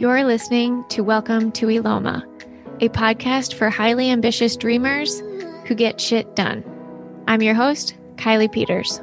You're 0.00 0.24
listening 0.24 0.82
to 0.88 1.02
Welcome 1.02 1.52
to 1.52 1.66
Eloma, 1.66 2.24
a 2.80 2.88
podcast 2.88 3.52
for 3.52 3.68
highly 3.68 4.08
ambitious 4.08 4.56
dreamers 4.56 5.20
who 5.66 5.74
get 5.74 6.00
shit 6.00 6.34
done. 6.34 6.64
I'm 7.28 7.42
your 7.42 7.52
host, 7.52 7.98
Kiley 8.16 8.50
Peters. 8.50 8.98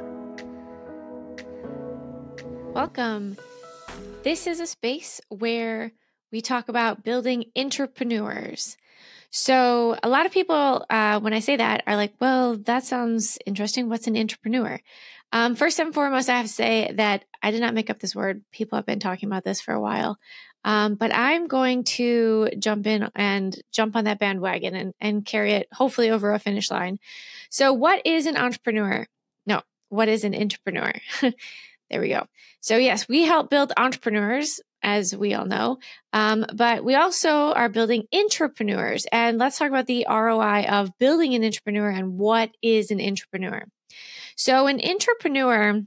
Welcome. 2.74 3.36
This 4.24 4.48
is 4.48 4.58
a 4.58 4.66
space 4.66 5.20
where 5.28 5.92
we 6.32 6.40
talk 6.40 6.68
about 6.68 7.04
building 7.04 7.44
intrapreneurs. 7.56 8.76
So, 9.30 9.96
a 10.02 10.08
lot 10.08 10.26
of 10.26 10.32
people, 10.32 10.84
uh, 10.90 11.20
when 11.20 11.32
I 11.32 11.38
say 11.38 11.58
that, 11.58 11.84
are 11.86 11.94
like, 11.94 12.14
well, 12.18 12.56
that 12.56 12.82
sounds 12.82 13.38
interesting. 13.46 13.88
What's 13.88 14.08
an 14.08 14.14
intrapreneur? 14.14 14.80
Um, 15.30 15.54
first 15.54 15.78
and 15.78 15.94
foremost, 15.94 16.30
I 16.30 16.38
have 16.38 16.46
to 16.46 16.52
say 16.52 16.92
that 16.94 17.24
I 17.42 17.50
did 17.50 17.60
not 17.60 17.74
make 17.74 17.90
up 17.90 18.00
this 18.00 18.16
word. 18.16 18.42
People 18.50 18.76
have 18.76 18.86
been 18.86 19.00
talking 19.00 19.28
about 19.28 19.44
this 19.44 19.60
for 19.60 19.74
a 19.74 19.80
while. 19.80 20.18
Um, 20.64 20.94
but 20.96 21.14
I'm 21.14 21.46
going 21.46 21.84
to 21.84 22.50
jump 22.58 22.86
in 22.86 23.08
and 23.14 23.58
jump 23.72 23.96
on 23.96 24.04
that 24.04 24.18
bandwagon 24.18 24.74
and, 24.74 24.94
and 25.00 25.24
carry 25.24 25.52
it 25.52 25.68
hopefully 25.72 26.10
over 26.10 26.32
a 26.32 26.38
finish 26.38 26.70
line. 26.70 26.98
So, 27.50 27.72
what 27.72 28.04
is 28.04 28.26
an 28.26 28.36
entrepreneur? 28.36 29.06
No, 29.46 29.62
what 29.88 30.08
is 30.08 30.24
an 30.24 30.32
intrapreneur? 30.32 31.00
there 31.90 32.00
we 32.00 32.08
go. 32.08 32.26
So, 32.60 32.76
yes, 32.76 33.08
we 33.08 33.22
help 33.22 33.50
build 33.50 33.72
entrepreneurs, 33.76 34.60
as 34.82 35.16
we 35.16 35.34
all 35.34 35.46
know, 35.46 35.78
um, 36.12 36.46
but 36.54 36.84
we 36.84 36.94
also 36.94 37.52
are 37.52 37.68
building 37.68 38.04
intrapreneurs. 38.12 39.06
And 39.10 39.38
let's 39.38 39.58
talk 39.58 39.68
about 39.68 39.86
the 39.86 40.06
ROI 40.08 40.66
of 40.68 40.96
building 40.98 41.34
an 41.34 41.42
intrapreneur 41.42 41.96
and 41.96 42.18
what 42.18 42.50
is 42.62 42.90
an 42.90 42.98
intrapreneur. 42.98 43.62
So, 44.36 44.66
an 44.66 44.78
intrapreneur 44.80 45.86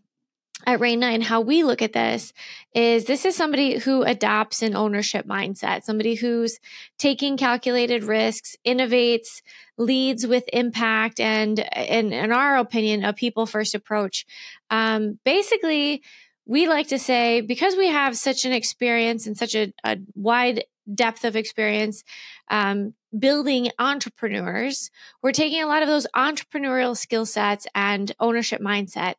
at 0.65 0.79
Rayne 0.79 0.99
Nine, 0.99 1.21
how 1.21 1.41
we 1.41 1.63
look 1.63 1.81
at 1.81 1.93
this 1.93 2.33
is 2.73 3.05
this 3.05 3.25
is 3.25 3.35
somebody 3.35 3.79
who 3.79 4.03
adopts 4.03 4.61
an 4.61 4.75
ownership 4.75 5.25
mindset, 5.25 5.83
somebody 5.83 6.15
who's 6.15 6.59
taking 6.97 7.37
calculated 7.37 8.03
risks, 8.03 8.55
innovates, 8.65 9.41
leads 9.77 10.25
with 10.27 10.43
impact, 10.53 11.19
and 11.19 11.59
in, 11.75 12.13
in 12.13 12.31
our 12.31 12.57
opinion, 12.57 13.03
a 13.03 13.13
people 13.13 13.45
first 13.45 13.73
approach. 13.75 14.25
Um, 14.69 15.19
basically, 15.25 16.03
we 16.45 16.67
like 16.67 16.87
to 16.89 16.99
say 16.99 17.41
because 17.41 17.75
we 17.75 17.87
have 17.87 18.17
such 18.17 18.45
an 18.45 18.51
experience 18.51 19.27
and 19.27 19.37
such 19.37 19.55
a, 19.55 19.73
a 19.83 19.97
wide 20.15 20.65
depth 20.93 21.23
of 21.23 21.35
experience 21.35 22.03
um, 22.49 22.93
building 23.17 23.69
entrepreneurs, 23.79 24.89
we're 25.21 25.31
taking 25.31 25.61
a 25.61 25.67
lot 25.67 25.81
of 25.81 25.87
those 25.87 26.07
entrepreneurial 26.15 26.95
skill 26.95 27.25
sets 27.25 27.67
and 27.75 28.13
ownership 28.19 28.61
mindset 28.61 29.15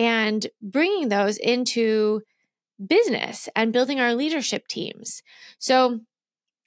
and 0.00 0.46
bringing 0.62 1.10
those 1.10 1.36
into 1.36 2.22
business 2.84 3.50
and 3.54 3.70
building 3.70 4.00
our 4.00 4.14
leadership 4.14 4.66
teams. 4.66 5.22
So 5.58 6.00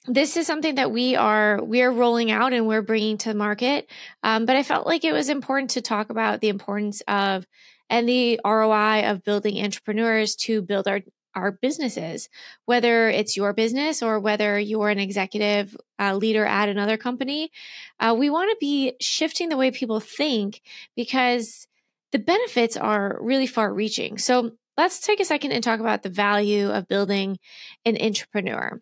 this 0.06 0.36
is 0.36 0.46
something 0.46 0.76
that 0.76 0.92
we 0.92 1.16
are 1.16 1.60
we 1.60 1.82
are 1.82 1.90
rolling 1.90 2.30
out 2.30 2.52
and 2.52 2.68
we're 2.68 2.80
bringing 2.80 3.18
to 3.18 3.30
the 3.30 3.34
market. 3.34 3.90
Um, 4.22 4.46
but 4.46 4.54
I 4.54 4.62
felt 4.62 4.86
like 4.86 5.02
it 5.02 5.12
was 5.12 5.28
important 5.28 5.70
to 5.70 5.82
talk 5.82 6.10
about 6.10 6.40
the 6.40 6.48
importance 6.48 7.02
of 7.08 7.44
and 7.90 8.08
the 8.08 8.40
ROI 8.44 9.10
of 9.10 9.24
building 9.24 9.56
intrapreneurs 9.56 10.36
to 10.42 10.62
build 10.62 10.86
our 10.86 11.00
our 11.34 11.50
businesses, 11.50 12.28
whether 12.66 13.08
it's 13.08 13.36
your 13.36 13.52
business 13.52 14.00
or 14.00 14.20
whether 14.20 14.56
you're 14.56 14.90
an 14.90 15.00
executive 15.00 15.76
uh, 15.98 16.14
leader 16.14 16.44
at 16.44 16.68
another 16.68 16.96
company. 16.96 17.50
Uh, 17.98 18.14
we 18.16 18.30
want 18.30 18.50
to 18.50 18.56
be 18.60 18.92
shifting 19.00 19.48
the 19.48 19.56
way 19.56 19.72
people 19.72 19.98
think 19.98 20.62
because 20.94 21.66
the 22.14 22.20
benefits 22.20 22.76
are 22.76 23.18
really 23.20 23.48
far 23.48 23.74
reaching. 23.74 24.18
So 24.18 24.52
let's 24.78 25.00
take 25.00 25.18
a 25.18 25.24
second 25.24 25.50
and 25.50 25.64
talk 25.64 25.80
about 25.80 26.04
the 26.04 26.08
value 26.08 26.70
of 26.70 26.86
building 26.86 27.38
an 27.84 27.96
intrapreneur. 27.96 28.78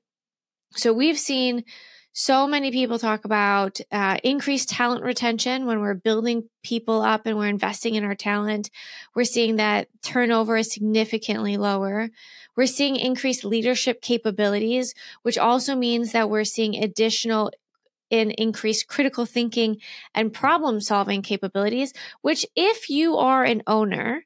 So 0.72 0.92
we've 0.92 1.19
seen 1.19 1.64
so 2.12 2.47
many 2.47 2.70
people 2.70 2.98
talk 2.98 3.25
about 3.25 3.80
uh, 3.91 4.19
increased 4.22 4.69
talent 4.69 5.03
retention 5.03 5.65
when 5.65 5.81
we're 5.81 5.94
building 5.94 6.50
people 6.62 7.00
up 7.00 7.25
and 7.25 7.38
we're 7.38 7.47
investing 7.47 7.94
in 7.94 8.04
our 8.04 8.15
talent. 8.15 8.69
We're 9.16 9.25
seeing 9.25 9.56
that 9.56 9.88
turnover 10.03 10.59
is 10.59 10.70
significantly 10.70 11.56
lower. 11.56 12.10
We're 12.54 12.66
seeing 12.66 12.97
increased 12.97 13.44
leadership 13.44 14.03
capabilities, 14.03 14.93
which 15.22 15.38
also 15.38 15.75
means 15.75 16.12
that 16.12 16.28
we're 16.28 16.44
seeing 16.44 16.75
additional 16.84 17.50
in 18.12 18.31
increased 18.33 18.87
critical 18.87 19.25
thinking 19.25 19.78
and 20.15 20.33
problem 20.33 20.81
solving 20.81 21.23
capabilities, 21.23 21.93
which 22.21 22.47
if 22.55 22.91
you 22.91 23.17
are 23.17 23.43
an 23.43 23.62
owner, 23.67 24.25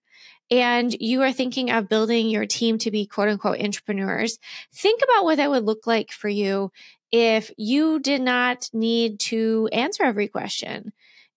and 0.51 0.95
you 1.01 1.23
are 1.23 1.33
thinking 1.33 1.71
of 1.71 1.89
building 1.89 2.29
your 2.29 2.47
team 2.47 2.79
to 2.79 2.91
be 2.91 3.07
quote 3.07 3.29
unquote 3.29 3.59
intrapreneurs, 3.59 4.39
think 4.73 5.01
about 5.03 5.25
what 5.25 5.37
that 5.37 5.51
would 5.51 5.65
look 5.65 5.87
like 5.87 6.13
for 6.13 6.29
you 6.29 6.71
if 7.11 7.51
you 7.57 7.99
did 7.99 8.21
not 8.21 8.69
need 8.73 9.19
to 9.19 9.69
answer 9.73 10.05
every 10.05 10.29
question. 10.29 10.93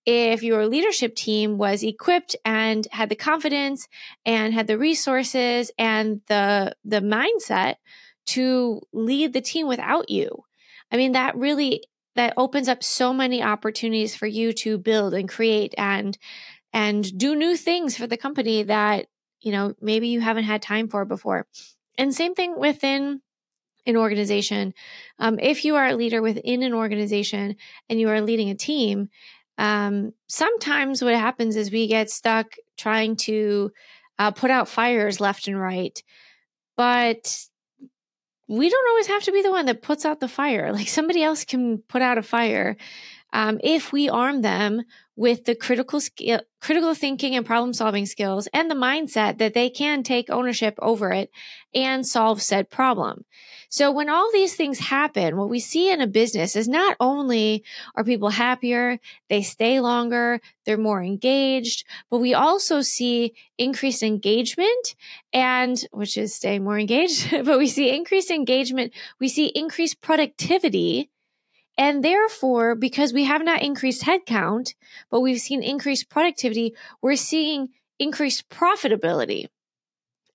If 0.05 0.43
your 0.43 0.67
leadership 0.67 1.15
team 1.15 1.57
was 1.57 1.83
equipped 1.83 2.35
and 2.43 2.87
had 2.91 3.09
the 3.09 3.15
confidence 3.15 3.87
and 4.25 4.53
had 4.53 4.67
the 4.67 4.77
resources 4.77 5.71
and 5.77 6.21
the, 6.27 6.75
the 6.83 7.01
mindset 7.01 7.75
to 8.27 8.81
lead 8.91 9.33
the 9.33 9.41
team 9.41 9.67
without 9.67 10.09
you. 10.09 10.43
I 10.91 10.97
mean, 10.97 11.11
that 11.11 11.35
really 11.35 11.83
that 12.19 12.33
opens 12.35 12.67
up 12.67 12.83
so 12.83 13.13
many 13.13 13.41
opportunities 13.41 14.13
for 14.13 14.27
you 14.27 14.51
to 14.51 14.77
build 14.77 15.13
and 15.13 15.29
create 15.29 15.73
and 15.77 16.17
and 16.73 17.17
do 17.17 17.33
new 17.33 17.55
things 17.55 17.95
for 17.95 18.07
the 18.07 18.17
company 18.17 18.63
that 18.63 19.07
you 19.39 19.53
know 19.53 19.73
maybe 19.79 20.09
you 20.09 20.19
haven't 20.19 20.43
had 20.43 20.61
time 20.61 20.89
for 20.89 21.05
before. 21.05 21.47
And 21.97 22.13
same 22.13 22.35
thing 22.35 22.59
within 22.59 23.21
an 23.85 23.95
organization. 23.95 24.73
Um, 25.17 25.39
if 25.39 25.63
you 25.63 25.77
are 25.77 25.87
a 25.87 25.95
leader 25.95 26.21
within 26.21 26.61
an 26.61 26.73
organization 26.73 27.55
and 27.89 27.99
you 27.99 28.09
are 28.09 28.21
leading 28.21 28.49
a 28.49 28.55
team 28.55 29.09
um, 29.57 30.13
sometimes 30.27 31.03
what 31.03 31.15
happens 31.15 31.57
is 31.57 31.69
we 31.69 31.87
get 31.87 32.09
stuck 32.09 32.55
trying 32.77 33.17
to 33.17 33.71
uh, 34.17 34.31
put 34.31 34.51
out 34.51 34.69
fires 34.69 35.19
left 35.19 35.47
and 35.47 35.59
right. 35.59 36.01
But 36.77 37.45
we 38.49 38.67
don't 38.67 38.89
always 38.89 39.07
have 39.07 39.23
to 39.23 39.31
be 39.31 39.43
the 39.43 39.51
one 39.51 39.67
that 39.67 39.83
puts 39.83 40.05
out 40.05 40.19
the 40.19 40.27
fire. 40.27 40.73
Like 40.73 40.87
somebody 40.87 41.21
else 41.23 41.45
can 41.45 41.77
put 41.77 42.01
out 42.01 42.17
a 42.17 42.23
fire 42.23 42.75
um, 43.33 43.59
if 43.63 43.91
we 43.91 44.09
arm 44.09 44.41
them 44.41 44.83
with 45.15 45.43
the 45.45 45.55
critical 45.55 45.99
skill, 45.99 46.39
critical 46.61 46.95
thinking 46.95 47.35
and 47.35 47.45
problem 47.45 47.73
solving 47.73 48.05
skills 48.05 48.47
and 48.53 48.71
the 48.71 48.75
mindset 48.75 49.37
that 49.37 49.53
they 49.53 49.69
can 49.69 50.01
take 50.01 50.29
ownership 50.29 50.75
over 50.81 51.11
it 51.11 51.29
and 51.73 52.07
solve 52.07 52.41
said 52.41 52.69
problem. 52.69 53.25
So 53.67 53.91
when 53.91 54.09
all 54.09 54.31
these 54.31 54.55
things 54.55 54.79
happen, 54.79 55.37
what 55.37 55.49
we 55.49 55.59
see 55.59 55.91
in 55.91 56.01
a 56.01 56.07
business 56.07 56.55
is 56.55 56.67
not 56.67 56.95
only 56.99 57.63
are 57.95 58.03
people 58.03 58.29
happier, 58.29 58.97
they 59.29 59.43
stay 59.43 59.79
longer, 59.79 60.39
they're 60.65 60.77
more 60.77 61.03
engaged, 61.03 61.85
but 62.09 62.17
we 62.17 62.33
also 62.33 62.81
see 62.81 63.33
increased 63.57 64.01
engagement 64.01 64.95
and 65.33 65.85
which 65.91 66.17
is 66.17 66.33
staying 66.33 66.63
more 66.63 66.79
engaged, 66.79 67.29
but 67.45 67.59
we 67.59 67.67
see 67.67 67.95
increased 67.95 68.31
engagement, 68.31 68.93
we 69.19 69.27
see 69.27 69.47
increased 69.47 70.01
productivity 70.01 71.09
and 71.79 72.03
therefore, 72.03 72.75
because 72.75 73.13
we 73.13 73.23
have 73.23 73.41
not 73.41 73.63
increased 73.63 74.03
headcount, 74.03 74.73
but 75.09 75.21
we've 75.21 75.39
seen 75.39 75.63
increased 75.63 76.09
productivity, 76.09 76.75
we're 77.01 77.15
seeing 77.15 77.69
increased 77.97 78.49
profitability. 78.49 79.47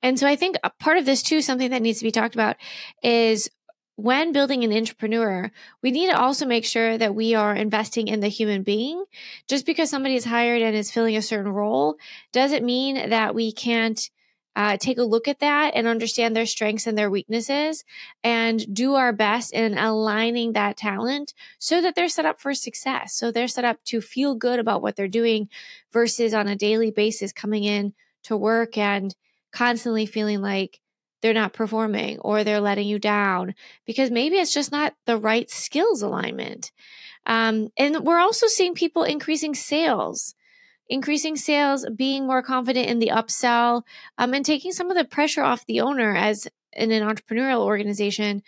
And 0.02 0.18
so 0.18 0.26
I 0.26 0.36
think 0.36 0.56
a 0.64 0.70
part 0.70 0.96
of 0.96 1.04
this 1.04 1.22
too, 1.22 1.42
something 1.42 1.70
that 1.70 1.82
needs 1.82 1.98
to 1.98 2.04
be 2.04 2.10
talked 2.10 2.34
about 2.34 2.56
is 3.02 3.50
when 3.96 4.32
building 4.32 4.64
an 4.64 4.70
intrapreneur, 4.70 5.50
we 5.82 5.90
need 5.90 6.10
to 6.10 6.18
also 6.18 6.46
make 6.46 6.64
sure 6.64 6.96
that 6.96 7.14
we 7.14 7.34
are 7.34 7.54
investing 7.54 8.08
in 8.08 8.20
the 8.20 8.28
human 8.28 8.62
being. 8.62 9.04
Just 9.46 9.66
because 9.66 9.90
somebody 9.90 10.16
is 10.16 10.24
hired 10.24 10.62
and 10.62 10.74
is 10.74 10.90
filling 10.90 11.14
a 11.14 11.22
certain 11.22 11.52
role 11.52 11.96
doesn't 12.32 12.64
mean 12.64 13.10
that 13.10 13.34
we 13.34 13.52
can't 13.52 14.10
uh, 14.56 14.76
take 14.76 14.98
a 14.98 15.02
look 15.02 15.26
at 15.26 15.40
that 15.40 15.72
and 15.74 15.86
understand 15.86 16.34
their 16.34 16.46
strengths 16.46 16.86
and 16.86 16.96
their 16.96 17.10
weaknesses 17.10 17.84
and 18.22 18.72
do 18.72 18.94
our 18.94 19.12
best 19.12 19.52
in 19.52 19.76
aligning 19.76 20.52
that 20.52 20.76
talent 20.76 21.34
so 21.58 21.80
that 21.80 21.94
they're 21.94 22.08
set 22.08 22.24
up 22.24 22.40
for 22.40 22.54
success. 22.54 23.14
So 23.14 23.30
they're 23.30 23.48
set 23.48 23.64
up 23.64 23.82
to 23.86 24.00
feel 24.00 24.34
good 24.34 24.60
about 24.60 24.82
what 24.82 24.96
they're 24.96 25.08
doing 25.08 25.48
versus 25.92 26.34
on 26.34 26.46
a 26.46 26.56
daily 26.56 26.90
basis 26.90 27.32
coming 27.32 27.64
in 27.64 27.94
to 28.24 28.36
work 28.36 28.78
and 28.78 29.14
constantly 29.52 30.06
feeling 30.06 30.40
like 30.40 30.80
they're 31.20 31.32
not 31.32 31.52
performing 31.52 32.18
or 32.18 32.44
they're 32.44 32.60
letting 32.60 32.86
you 32.86 32.98
down 32.98 33.54
because 33.86 34.10
maybe 34.10 34.36
it's 34.36 34.52
just 34.52 34.70
not 34.70 34.94
the 35.06 35.16
right 35.16 35.50
skills 35.50 36.02
alignment. 36.02 36.70
Um, 37.26 37.70
and 37.78 38.00
we're 38.00 38.18
also 38.18 38.46
seeing 38.46 38.74
people 38.74 39.04
increasing 39.04 39.54
sales 39.54 40.34
increasing 40.88 41.36
sales, 41.36 41.86
being 41.96 42.26
more 42.26 42.42
confident 42.42 42.88
in 42.88 42.98
the 42.98 43.08
upsell, 43.08 43.82
um, 44.18 44.34
and 44.34 44.44
taking 44.44 44.72
some 44.72 44.90
of 44.90 44.96
the 44.96 45.04
pressure 45.04 45.42
off 45.42 45.66
the 45.66 45.80
owner 45.80 46.14
as 46.14 46.46
in 46.72 46.90
an 46.92 47.02
entrepreneurial 47.02 47.60
organization. 47.60 48.42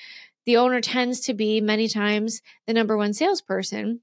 The 0.45 0.57
owner 0.57 0.81
tends 0.81 1.21
to 1.21 1.35
be 1.35 1.61
many 1.61 1.89
times 1.89 2.43
the 2.67 2.75
number 2.75 2.97
one 2.97 3.13
salesperson. 3.13 4.01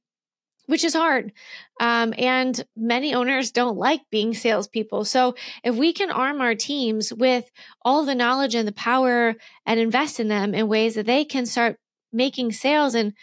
which 0.65 0.83
is 0.83 0.93
hard. 0.93 1.33
Um, 1.79 2.13
and 2.17 2.63
many 2.75 3.13
owners 3.13 3.51
don't 3.51 3.77
like 3.77 4.01
being 4.09 4.33
salespeople. 4.33 5.03
So 5.05 5.35
if 5.63 5.75
we 5.75 5.91
can 5.91 6.09
arm 6.09 6.39
our 6.39 6.55
teams 6.55 7.13
with 7.13 7.51
all 7.83 8.05
the 8.05 8.15
knowledge 8.15 8.55
and 8.55 8.67
the 8.67 8.71
power 8.73 9.35
and 9.65 9.79
invest 9.79 10.19
in 10.19 10.29
them 10.29 10.53
in 10.53 10.67
ways 10.67 10.95
that 10.95 11.05
they 11.05 11.25
can 11.25 11.45
start 11.45 11.77
making 12.13 12.53
sales 12.53 12.95
and 12.95 13.13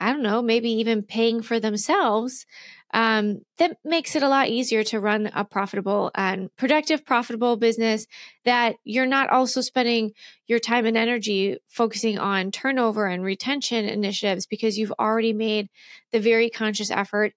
I 0.00 0.12
don't 0.12 0.22
know, 0.22 0.42
maybe 0.42 0.70
even 0.70 1.02
paying 1.02 1.42
for 1.42 1.58
themselves, 1.58 2.46
um, 2.94 3.42
that 3.58 3.76
makes 3.84 4.16
it 4.16 4.22
a 4.22 4.28
lot 4.28 4.48
easier 4.48 4.82
to 4.84 5.00
run 5.00 5.30
a 5.34 5.44
profitable 5.44 6.10
and 6.14 6.54
productive, 6.56 7.04
profitable 7.04 7.56
business 7.56 8.06
that 8.44 8.76
you're 8.84 9.06
not 9.06 9.30
also 9.30 9.60
spending 9.60 10.12
your 10.46 10.58
time 10.58 10.86
and 10.86 10.96
energy 10.96 11.58
focusing 11.68 12.18
on 12.18 12.50
turnover 12.50 13.06
and 13.06 13.22
retention 13.22 13.84
initiatives 13.84 14.46
because 14.46 14.78
you've 14.78 14.92
already 14.98 15.32
made 15.32 15.68
the 16.12 16.20
very 16.20 16.48
conscious 16.48 16.90
effort 16.90 17.34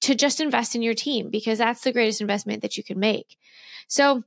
to 0.00 0.14
just 0.14 0.40
invest 0.40 0.74
in 0.74 0.82
your 0.82 0.94
team 0.94 1.30
because 1.30 1.58
that's 1.58 1.82
the 1.82 1.92
greatest 1.92 2.20
investment 2.20 2.62
that 2.62 2.76
you 2.76 2.82
can 2.82 2.98
make. 2.98 3.36
So 3.88 4.24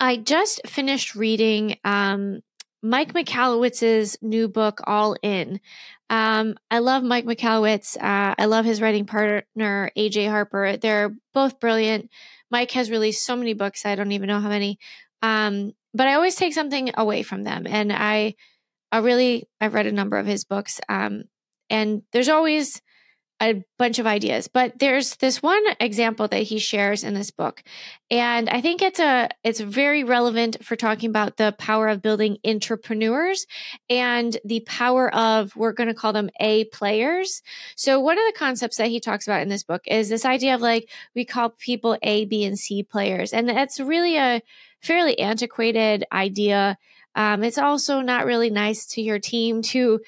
I 0.00 0.16
just 0.16 0.60
finished 0.66 1.16
reading 1.16 1.76
um, 1.84 2.40
Mike 2.82 3.12
Michalowicz's 3.12 4.16
new 4.22 4.48
book, 4.48 4.80
All 4.86 5.16
In. 5.22 5.60
Um, 6.10 6.56
I 6.70 6.78
love 6.78 7.02
Mike 7.02 7.24
Michalowicz. 7.24 7.96
Uh, 7.96 8.34
I 8.38 8.44
love 8.46 8.64
his 8.64 8.80
writing 8.80 9.04
partner, 9.04 9.90
AJ 9.96 10.28
Harper. 10.30 10.76
They're 10.76 11.14
both 11.34 11.60
brilliant. 11.60 12.10
Mike 12.50 12.70
has 12.72 12.90
released 12.90 13.24
so 13.24 13.36
many 13.36 13.54
books. 13.54 13.84
I 13.84 13.94
don't 13.94 14.12
even 14.12 14.28
know 14.28 14.40
how 14.40 14.48
many. 14.48 14.78
Um, 15.22 15.72
but 15.92 16.06
I 16.06 16.14
always 16.14 16.36
take 16.36 16.54
something 16.54 16.92
away 16.96 17.22
from 17.22 17.44
them. 17.44 17.66
And 17.66 17.92
I, 17.92 18.36
I 18.92 18.98
really, 18.98 19.48
I've 19.60 19.74
read 19.74 19.86
a 19.86 19.92
number 19.92 20.16
of 20.16 20.26
his 20.26 20.44
books. 20.44 20.80
Um, 20.88 21.24
and 21.68 22.02
there's 22.12 22.28
always 22.28 22.80
a 23.40 23.62
bunch 23.78 23.98
of 23.98 24.06
ideas 24.06 24.48
but 24.48 24.78
there's 24.78 25.16
this 25.16 25.42
one 25.42 25.62
example 25.78 26.26
that 26.26 26.42
he 26.42 26.58
shares 26.58 27.04
in 27.04 27.14
this 27.14 27.30
book. 27.30 27.62
And 28.10 28.48
i 28.48 28.60
think 28.60 28.82
it's 28.82 29.00
a 29.00 29.28
it's 29.44 29.60
very 29.60 30.04
relevant 30.04 30.64
for 30.64 30.76
talking 30.76 31.10
about 31.10 31.36
the 31.36 31.54
power 31.58 31.88
of 31.88 32.02
building 32.02 32.38
intrapreneurs 32.44 33.46
and 33.88 34.36
the 34.44 34.60
power 34.60 35.14
of 35.14 35.54
we're 35.56 35.72
going 35.72 35.88
to 35.88 35.94
call 35.94 36.12
them 36.12 36.30
a 36.40 36.64
players. 36.66 37.42
So 37.76 38.00
one 38.00 38.18
of 38.18 38.24
the 38.26 38.38
concepts 38.38 38.76
that 38.78 38.88
he 38.88 39.00
talks 39.00 39.26
about 39.26 39.42
in 39.42 39.48
this 39.48 39.62
book 39.62 39.82
is 39.86 40.08
this 40.08 40.24
idea 40.24 40.54
of 40.54 40.60
like 40.60 40.88
we 41.14 41.24
call 41.24 41.50
people 41.50 41.96
a 42.02 42.24
b 42.24 42.44
and 42.44 42.58
c 42.58 42.82
players. 42.82 43.32
And 43.32 43.50
it's 43.50 43.80
really 43.80 44.16
a 44.16 44.42
fairly 44.80 45.18
antiquated 45.18 46.04
idea. 46.12 46.78
Um, 47.14 47.42
it's 47.42 47.58
also 47.58 48.00
not 48.00 48.26
really 48.26 48.50
nice 48.50 48.86
to 48.86 49.02
your 49.02 49.18
team 49.18 49.62
to 49.62 50.00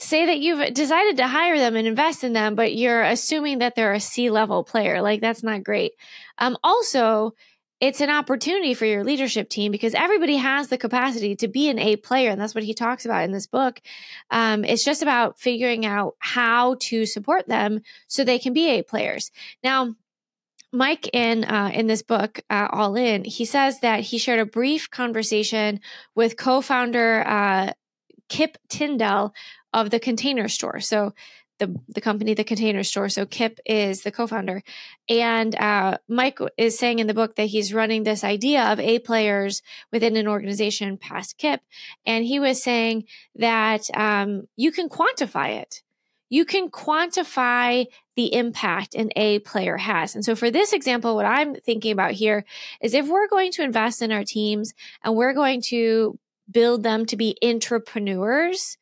say 0.00 0.26
that 0.26 0.38
you've 0.38 0.74
decided 0.74 1.18
to 1.18 1.28
hire 1.28 1.58
them 1.58 1.76
and 1.76 1.86
invest 1.86 2.24
in 2.24 2.32
them, 2.32 2.54
but 2.54 2.74
you're 2.74 3.02
assuming 3.02 3.58
that 3.58 3.74
they're 3.74 3.92
a 3.92 4.00
C 4.00 4.30
level 4.30 4.64
player. 4.64 5.02
Like 5.02 5.20
that's 5.20 5.42
not 5.42 5.64
great. 5.64 5.92
Um, 6.38 6.56
also, 6.64 7.34
it's 7.80 8.00
an 8.02 8.10
opportunity 8.10 8.74
for 8.74 8.84
your 8.84 9.04
leadership 9.04 9.48
team 9.48 9.72
because 9.72 9.94
everybody 9.94 10.36
has 10.36 10.68
the 10.68 10.76
capacity 10.76 11.34
to 11.36 11.48
be 11.48 11.70
an 11.70 11.78
A 11.78 11.96
player. 11.96 12.30
And 12.30 12.40
that's 12.40 12.54
what 12.54 12.64
he 12.64 12.74
talks 12.74 13.06
about 13.06 13.24
in 13.24 13.32
this 13.32 13.46
book. 13.46 13.80
Um, 14.30 14.64
it's 14.64 14.84
just 14.84 15.02
about 15.02 15.40
figuring 15.40 15.86
out 15.86 16.14
how 16.18 16.76
to 16.80 17.06
support 17.06 17.48
them 17.48 17.80
so 18.06 18.22
they 18.22 18.38
can 18.38 18.52
be 18.52 18.68
A 18.68 18.82
players. 18.82 19.30
Now, 19.64 19.94
Mike 20.72 21.08
in 21.12 21.44
uh, 21.44 21.70
in 21.74 21.88
this 21.88 22.02
book, 22.02 22.40
uh, 22.48 22.68
All 22.70 22.94
In, 22.94 23.24
he 23.24 23.44
says 23.44 23.80
that 23.80 24.00
he 24.00 24.18
shared 24.18 24.38
a 24.38 24.46
brief 24.46 24.88
conversation 24.88 25.80
with 26.14 26.36
co-founder 26.36 27.26
uh, 27.26 27.72
Kip 28.28 28.56
Tindell 28.68 29.34
of 29.72 29.90
the 29.90 30.00
container 30.00 30.48
store. 30.48 30.80
So 30.80 31.14
the, 31.60 31.78
the 31.88 32.00
company, 32.00 32.34
the 32.34 32.42
container 32.42 32.82
store. 32.82 33.08
So 33.08 33.26
Kip 33.26 33.60
is 33.64 34.02
the 34.02 34.10
co-founder. 34.10 34.62
And 35.08 35.54
uh, 35.54 35.98
Mike 36.08 36.38
is 36.56 36.78
saying 36.78 36.98
in 36.98 37.06
the 37.06 37.14
book 37.14 37.36
that 37.36 37.44
he's 37.44 37.72
running 37.72 38.02
this 38.02 38.24
idea 38.24 38.64
of 38.64 38.80
A 38.80 38.98
players 38.98 39.62
within 39.92 40.16
an 40.16 40.26
organization 40.26 40.96
past 40.96 41.38
Kip. 41.38 41.60
And 42.04 42.24
he 42.24 42.40
was 42.40 42.62
saying 42.62 43.04
that 43.36 43.82
um, 43.94 44.48
you 44.56 44.72
can 44.72 44.88
quantify 44.88 45.60
it. 45.60 45.82
You 46.30 46.44
can 46.44 46.70
quantify 46.70 47.86
the 48.16 48.34
impact 48.34 48.94
an 48.94 49.10
A 49.16 49.40
player 49.40 49.76
has. 49.76 50.14
And 50.14 50.24
so 50.24 50.34
for 50.34 50.50
this 50.50 50.72
example, 50.72 51.14
what 51.14 51.26
I'm 51.26 51.56
thinking 51.56 51.92
about 51.92 52.12
here 52.12 52.44
is 52.80 52.94
if 52.94 53.06
we're 53.08 53.28
going 53.28 53.52
to 53.52 53.64
invest 53.64 54.00
in 54.00 54.12
our 54.12 54.24
teams 54.24 54.72
and 55.04 55.14
we're 55.14 55.34
going 55.34 55.60
to 55.68 56.18
build 56.50 56.82
them 56.82 57.06
to 57.06 57.16
be 57.16 57.36
intrapreneurs, 57.42 58.76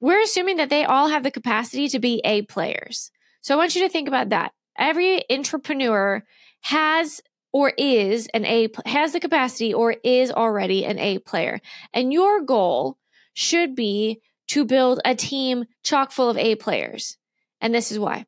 we're 0.00 0.22
assuming 0.22 0.56
that 0.56 0.70
they 0.70 0.84
all 0.84 1.08
have 1.08 1.22
the 1.22 1.30
capacity 1.30 1.88
to 1.88 1.98
be 1.98 2.20
A 2.24 2.42
players. 2.42 3.10
So 3.42 3.54
I 3.54 3.58
want 3.58 3.74
you 3.74 3.82
to 3.82 3.88
think 3.88 4.08
about 4.08 4.30
that. 4.30 4.52
Every 4.78 5.22
intrapreneur 5.30 6.22
has 6.62 7.20
or 7.52 7.72
is 7.76 8.28
an 8.32 8.44
A 8.44 8.68
has 8.86 9.12
the 9.12 9.20
capacity 9.20 9.74
or 9.74 9.96
is 10.04 10.30
already 10.30 10.84
an 10.84 10.98
A 10.98 11.18
player. 11.18 11.60
And 11.92 12.12
your 12.12 12.42
goal 12.42 12.98
should 13.34 13.74
be 13.74 14.20
to 14.48 14.64
build 14.64 15.00
a 15.04 15.14
team 15.14 15.64
chock 15.82 16.12
full 16.12 16.30
of 16.30 16.36
A 16.36 16.54
players. 16.56 17.16
And 17.60 17.74
this 17.74 17.92
is 17.92 17.98
why. 17.98 18.26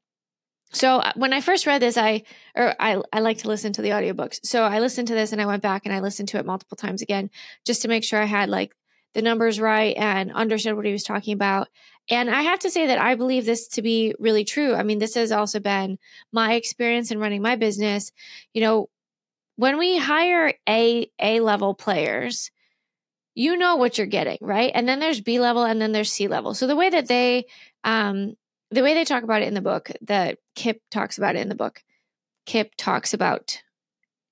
So 0.73 0.99
uh, 0.99 1.13
when 1.17 1.33
I 1.33 1.41
first 1.41 1.67
read 1.67 1.83
this, 1.83 1.97
I 1.97 2.23
or 2.55 2.75
I 2.81 3.01
I 3.13 3.21
like 3.21 3.39
to 3.39 3.49
listen 3.49 3.73
to 3.75 3.83
the 3.83 3.91
audiobooks. 3.91 4.41
So 4.45 4.63
I 4.63 4.81
listened 4.81 5.09
to 5.09 5.15
this 5.15 5.33
and 5.33 5.41
I 5.41 5.47
went 5.47 5.63
back 5.63 5.83
and 5.85 5.95
I 5.95 6.01
listened 6.01 6.29
to 6.31 6.39
it 6.39 6.47
multiple 6.47 6.77
times 6.77 7.03
again 7.03 7.31
just 7.65 7.83
to 7.83 7.89
make 7.89 8.05
sure 8.05 8.21
I 8.21 8.27
had 8.27 8.49
like 8.49 8.75
the 9.15 9.23
numbers 9.23 9.61
right 9.61 9.97
and 9.97 10.33
understood 10.33 10.75
what 10.75 10.87
he 10.87 10.93
was 10.93 11.05
talking 11.05 11.35
about. 11.35 11.69
And 12.11 12.31
I 12.31 12.43
have 12.43 12.59
to 12.61 12.71
say 12.71 12.87
that 12.87 12.99
I 12.99 13.15
believe 13.15 13.45
this 13.45 13.69
to 13.69 13.83
be 13.83 14.15
really 14.19 14.45
true. 14.45 14.75
I 14.75 14.83
mean, 14.83 14.99
this 14.99 15.15
has 15.15 15.33
also 15.33 15.61
been 15.61 15.99
my 16.33 16.55
experience 16.55 17.11
in 17.11 17.19
running 17.19 17.43
my 17.43 17.57
business. 17.57 18.11
You 18.55 18.63
know, 18.63 18.89
when 19.57 19.79
we 19.79 19.99
hire 19.99 20.55
A 20.69 21.11
A 21.21 21.41
level 21.41 21.75
players, 21.75 22.51
you 23.35 23.57
know 23.57 23.77
what 23.77 23.99
you're 23.99 24.07
getting, 24.07 24.39
right? 24.41 24.73
And 24.75 24.89
then 24.89 24.99
there's 24.99 25.21
B 25.21 25.41
level 25.41 25.65
and 25.65 25.81
then 25.81 25.93
there's 25.93 26.13
C 26.13 26.29
level. 26.29 26.55
So 26.55 26.67
the 26.67 26.77
way 26.77 26.91
that 26.91 27.09
they 27.09 27.47
um 27.85 28.35
the 28.71 28.83
way 28.83 28.95
they 28.95 29.05
talk 29.05 29.23
about 29.23 29.43
it 29.43 29.49
in 29.49 29.55
the 29.55 29.61
book, 29.61 29.91
that 30.03 30.39
Kip 30.55 30.81
talks 30.91 31.19
about 31.19 31.37
it 31.37 31.41
in 31.41 31.49
the 31.49 31.55
book, 31.55 31.83
Kip 32.47 32.73
talks 32.77 33.15
about 33.15 33.63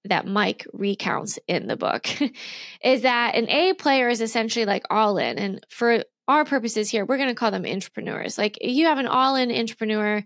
that 0.05 0.27
Mike 0.27 0.67
recounts 0.73 1.39
in 1.47 1.67
the 1.67 1.77
book 1.77 2.09
is 2.85 3.03
that 3.03 3.35
an 3.35 3.49
A 3.49 3.75
player 3.75 4.09
is 4.09 4.21
essentially 4.21 4.65
like 4.65 4.85
all 4.91 5.19
in. 5.19 5.39
And 5.39 5.61
for 5.69 6.05
our 6.27 6.45
purposes 6.45 6.89
here, 6.89 7.05
we're 7.05 7.19
going 7.19 7.29
to 7.29 7.35
call 7.35 7.51
them 7.51 7.65
intrapreneurs. 7.65 8.39
Like 8.39 8.59
you 8.61 8.87
have 8.87 8.99
an 8.99 9.07
all 9.07 9.37
in 9.37 9.51
intrapreneur, 9.51 10.25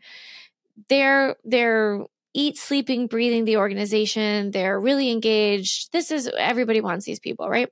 they're, 0.88 1.36
they're, 1.44 2.04
eat 2.36 2.58
sleeping 2.58 3.06
breathing 3.06 3.44
the 3.44 3.58
organization. 3.58 4.50
They're 4.50 4.80
really 4.80 5.12
engaged. 5.12 5.92
This 5.92 6.10
is 6.10 6.28
everybody 6.36 6.80
wants 6.80 7.06
these 7.06 7.20
people 7.20 7.48
right? 7.48 7.68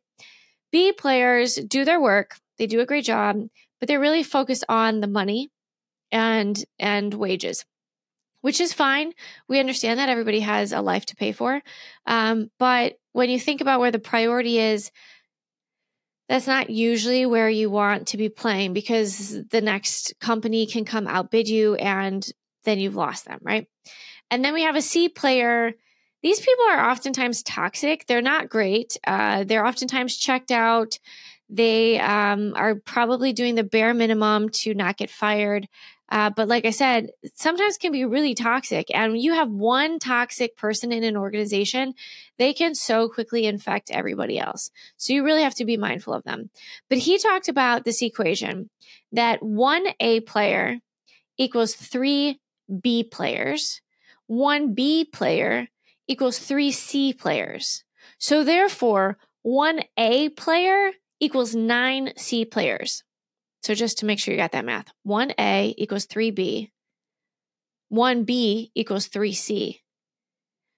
B 0.70 0.92
players 0.92 1.56
do 1.56 1.84
their 1.84 2.00
work. 2.00 2.36
They 2.58 2.68
do 2.68 2.78
a 2.78 2.86
great 2.86 3.04
job 3.04 3.38
but 3.82 3.88
they're 3.88 3.98
really 3.98 4.22
focused 4.22 4.64
on 4.68 5.00
the 5.00 5.08
money 5.08 5.50
and 6.12 6.64
and 6.78 7.12
wages 7.12 7.64
which 8.42 8.60
is 8.60 8.72
fine. 8.72 9.12
We 9.48 9.58
understand 9.58 9.98
that 9.98 10.10
everybody 10.10 10.40
has 10.40 10.72
a 10.72 10.82
life 10.82 11.06
to 11.06 11.16
pay 11.16 11.32
for. 11.32 11.62
Um, 12.06 12.50
but 12.58 12.98
when 13.12 13.30
you 13.30 13.40
think 13.40 13.60
about 13.60 13.80
where 13.80 13.90
the 13.90 13.98
priority 13.98 14.58
is, 14.58 14.90
that's 16.28 16.46
not 16.46 16.70
usually 16.70 17.26
where 17.26 17.48
you 17.48 17.70
want 17.70 18.08
to 18.08 18.16
be 18.16 18.28
playing 18.28 18.72
because 18.72 19.46
the 19.48 19.60
next 19.60 20.14
company 20.20 20.66
can 20.66 20.84
come 20.84 21.06
outbid 21.06 21.48
you 21.48 21.74
and 21.76 22.26
then 22.64 22.78
you've 22.78 22.96
lost 22.96 23.24
them, 23.24 23.38
right? 23.42 23.66
And 24.30 24.44
then 24.44 24.54
we 24.54 24.62
have 24.62 24.76
a 24.76 24.82
C 24.82 25.08
player. 25.08 25.72
These 26.22 26.40
people 26.40 26.64
are 26.70 26.90
oftentimes 26.90 27.42
toxic. 27.42 28.06
They're 28.06 28.22
not 28.22 28.48
great. 28.48 28.96
Uh, 29.06 29.44
they're 29.44 29.66
oftentimes 29.66 30.16
checked 30.16 30.50
out. 30.50 30.98
They 31.50 32.00
um, 32.00 32.54
are 32.56 32.76
probably 32.76 33.34
doing 33.34 33.56
the 33.56 33.64
bare 33.64 33.92
minimum 33.92 34.48
to 34.50 34.72
not 34.72 34.96
get 34.96 35.10
fired. 35.10 35.68
Uh, 36.12 36.28
but 36.28 36.46
like 36.46 36.66
I 36.66 36.70
said, 36.70 37.08
sometimes 37.36 37.78
can 37.78 37.90
be 37.90 38.04
really 38.04 38.34
toxic. 38.34 38.94
And 38.94 39.12
when 39.12 39.20
you 39.22 39.32
have 39.32 39.50
one 39.50 39.98
toxic 39.98 40.58
person 40.58 40.92
in 40.92 41.04
an 41.04 41.16
organization, 41.16 41.94
they 42.36 42.52
can 42.52 42.74
so 42.74 43.08
quickly 43.08 43.46
infect 43.46 43.90
everybody 43.90 44.38
else. 44.38 44.70
So 44.98 45.14
you 45.14 45.24
really 45.24 45.42
have 45.42 45.54
to 45.54 45.64
be 45.64 45.78
mindful 45.78 46.12
of 46.12 46.22
them. 46.24 46.50
But 46.90 46.98
he 46.98 47.16
talked 47.16 47.48
about 47.48 47.84
this 47.84 48.02
equation 48.02 48.68
that 49.12 49.42
one 49.42 49.86
A 50.00 50.20
player 50.20 50.80
equals 51.38 51.74
three 51.74 52.38
B 52.82 53.04
players, 53.04 53.80
one 54.26 54.74
B 54.74 55.06
player 55.06 55.68
equals 56.06 56.38
three 56.38 56.72
C 56.72 57.14
players. 57.14 57.84
So 58.18 58.44
therefore, 58.44 59.16
one 59.40 59.80
A 59.96 60.28
player 60.28 60.92
equals 61.20 61.54
nine 61.54 62.12
C 62.18 62.44
players. 62.44 63.02
So 63.62 63.74
just 63.74 63.98
to 63.98 64.06
make 64.06 64.18
sure 64.18 64.32
you 64.32 64.38
got 64.38 64.52
that 64.52 64.64
math, 64.64 64.92
1A 65.06 65.74
equals 65.76 66.06
3B, 66.06 66.70
1B 67.92 68.70
equals 68.74 69.08
3C. 69.08 69.78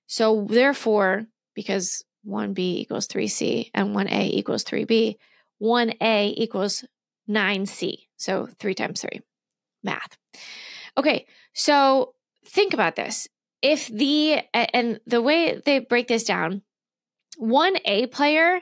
So 0.06 0.46
therefore, 0.48 1.26
because 1.54 2.04
1B 2.26 2.58
equals 2.58 3.08
3C 3.08 3.70
and 3.72 3.94
1A 3.96 4.30
equals 4.30 4.64
3B, 4.64 5.16
1A 5.62 6.34
equals 6.36 6.84
9C. 7.28 8.06
So 8.16 8.48
3 8.58 8.74
times 8.74 9.00
3. 9.00 9.20
Math. 9.82 10.18
Okay, 10.96 11.26
so 11.54 12.14
think 12.46 12.74
about 12.74 12.96
this. 12.96 13.28
If 13.62 13.88
the, 13.88 14.40
and 14.52 15.00
the 15.06 15.22
way 15.22 15.60
they 15.64 15.78
break 15.78 16.08
this 16.08 16.24
down, 16.24 16.62
one 17.38 17.76
A 17.86 18.06
player 18.06 18.60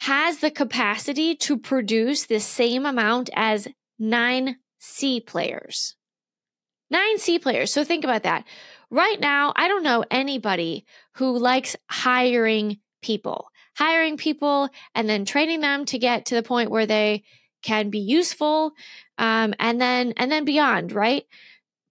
has 0.00 0.38
the 0.38 0.50
capacity 0.50 1.34
to 1.34 1.58
produce 1.58 2.26
the 2.26 2.40
same 2.40 2.86
amount 2.86 3.30
as 3.34 3.68
nine 3.98 4.56
C 4.78 5.20
players. 5.20 5.96
Nine 6.90 7.18
C 7.18 7.38
players. 7.38 7.72
So 7.72 7.84
think 7.84 8.04
about 8.04 8.22
that. 8.22 8.44
Right 8.90 9.20
now, 9.20 9.52
I 9.54 9.68
don't 9.68 9.82
know 9.82 10.04
anybody 10.10 10.86
who 11.16 11.36
likes 11.38 11.76
hiring 11.90 12.78
people, 13.02 13.48
hiring 13.76 14.16
people 14.16 14.70
and 14.94 15.08
then 15.08 15.24
training 15.24 15.60
them 15.60 15.84
to 15.86 15.98
get 15.98 16.26
to 16.26 16.34
the 16.34 16.42
point 16.42 16.70
where 16.70 16.86
they 16.86 17.24
can 17.62 17.90
be 17.90 17.98
useful, 17.98 18.72
um, 19.18 19.52
and 19.58 19.80
then 19.80 20.14
and 20.16 20.30
then 20.32 20.44
beyond, 20.44 20.92
right? 20.92 21.24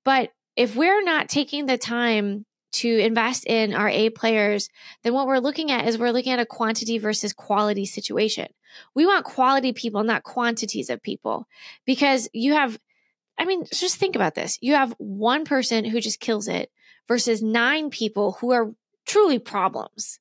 But 0.03 0.31
if 0.55 0.75
we're 0.75 1.03
not 1.03 1.29
taking 1.29 1.65
the 1.65 1.77
time 1.77 2.45
to 2.77 2.97
invest 2.99 3.45
in 3.45 3.73
our 3.73 3.89
A 3.89 4.09
players, 4.09 4.69
then 5.03 5.13
what 5.13 5.27
we're 5.27 5.39
looking 5.39 5.71
at 5.71 5.87
is 5.87 5.97
we're 5.97 6.11
looking 6.11 6.33
at 6.33 6.39
a 6.39 6.45
quantity 6.45 6.97
versus 6.97 7.33
quality 7.33 7.85
situation. 7.85 8.47
We 8.95 9.05
want 9.05 9.25
quality 9.25 9.73
people, 9.73 10.03
not 10.03 10.23
quantities 10.23 10.89
of 10.89 11.01
people, 11.01 11.47
because 11.85 12.29
you 12.33 12.53
have, 12.53 12.79
I 13.37 13.45
mean, 13.45 13.65
just 13.71 13.97
think 13.97 14.15
about 14.15 14.35
this. 14.35 14.57
You 14.61 14.75
have 14.75 14.93
one 14.97 15.45
person 15.45 15.85
who 15.85 16.01
just 16.01 16.19
kills 16.19 16.47
it 16.47 16.71
versus 17.07 17.41
nine 17.41 17.89
people 17.89 18.33
who 18.33 18.51
are 18.51 18.71
truly 19.05 19.39
problems 19.39 20.19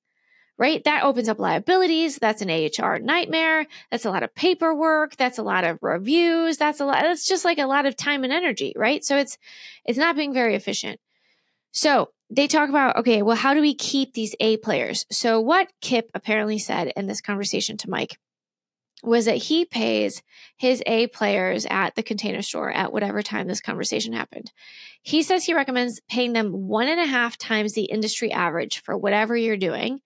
right? 0.58 0.82
That 0.84 1.04
opens 1.04 1.28
up 1.28 1.38
liabilities. 1.38 2.16
That's 2.16 2.42
an 2.42 2.50
AHR 2.50 2.98
nightmare. 2.98 3.66
That's 3.90 4.04
a 4.04 4.10
lot 4.10 4.22
of 4.22 4.34
paperwork. 4.34 5.16
That's 5.16 5.38
a 5.38 5.42
lot 5.42 5.64
of 5.64 5.78
reviews. 5.82 6.56
That's 6.56 6.80
a 6.80 6.86
lot. 6.86 7.02
That's 7.02 7.26
just 7.26 7.44
like 7.44 7.58
a 7.58 7.66
lot 7.66 7.86
of 7.86 7.96
time 7.96 8.24
and 8.24 8.32
energy, 8.32 8.72
right? 8.76 9.04
So 9.04 9.16
it's, 9.16 9.36
it's 9.84 9.98
not 9.98 10.16
being 10.16 10.32
very 10.32 10.54
efficient. 10.54 10.98
So 11.72 12.10
they 12.28 12.46
talk 12.46 12.68
about, 12.68 12.96
okay, 12.96 13.22
well, 13.22 13.36
how 13.36 13.54
do 13.54 13.60
we 13.60 13.74
keep 13.74 14.12
these 14.12 14.34
A 14.40 14.56
players? 14.56 15.06
So 15.10 15.40
what 15.40 15.72
Kip 15.80 16.10
apparently 16.14 16.58
said 16.58 16.92
in 16.96 17.06
this 17.06 17.20
conversation 17.20 17.76
to 17.78 17.90
Mike 17.90 18.18
was 19.02 19.26
that 19.26 19.36
he 19.36 19.64
pays 19.64 20.22
his 20.56 20.82
A 20.86 21.06
players 21.08 21.66
at 21.70 21.94
the 21.94 22.02
container 22.02 22.42
store 22.42 22.72
at 22.72 22.92
whatever 22.92 23.22
time 23.22 23.46
this 23.46 23.60
conversation 23.60 24.12
happened. 24.12 24.52
He 25.02 25.22
says 25.22 25.44
he 25.44 25.54
recommends 25.54 26.00
paying 26.08 26.32
them 26.32 26.50
one 26.52 26.88
and 26.88 26.98
a 26.98 27.06
half 27.06 27.36
times 27.36 27.74
the 27.74 27.84
industry 27.84 28.32
average 28.32 28.80
for 28.80 28.96
whatever 28.96 29.36
you're 29.36 29.56
doing 29.56 30.00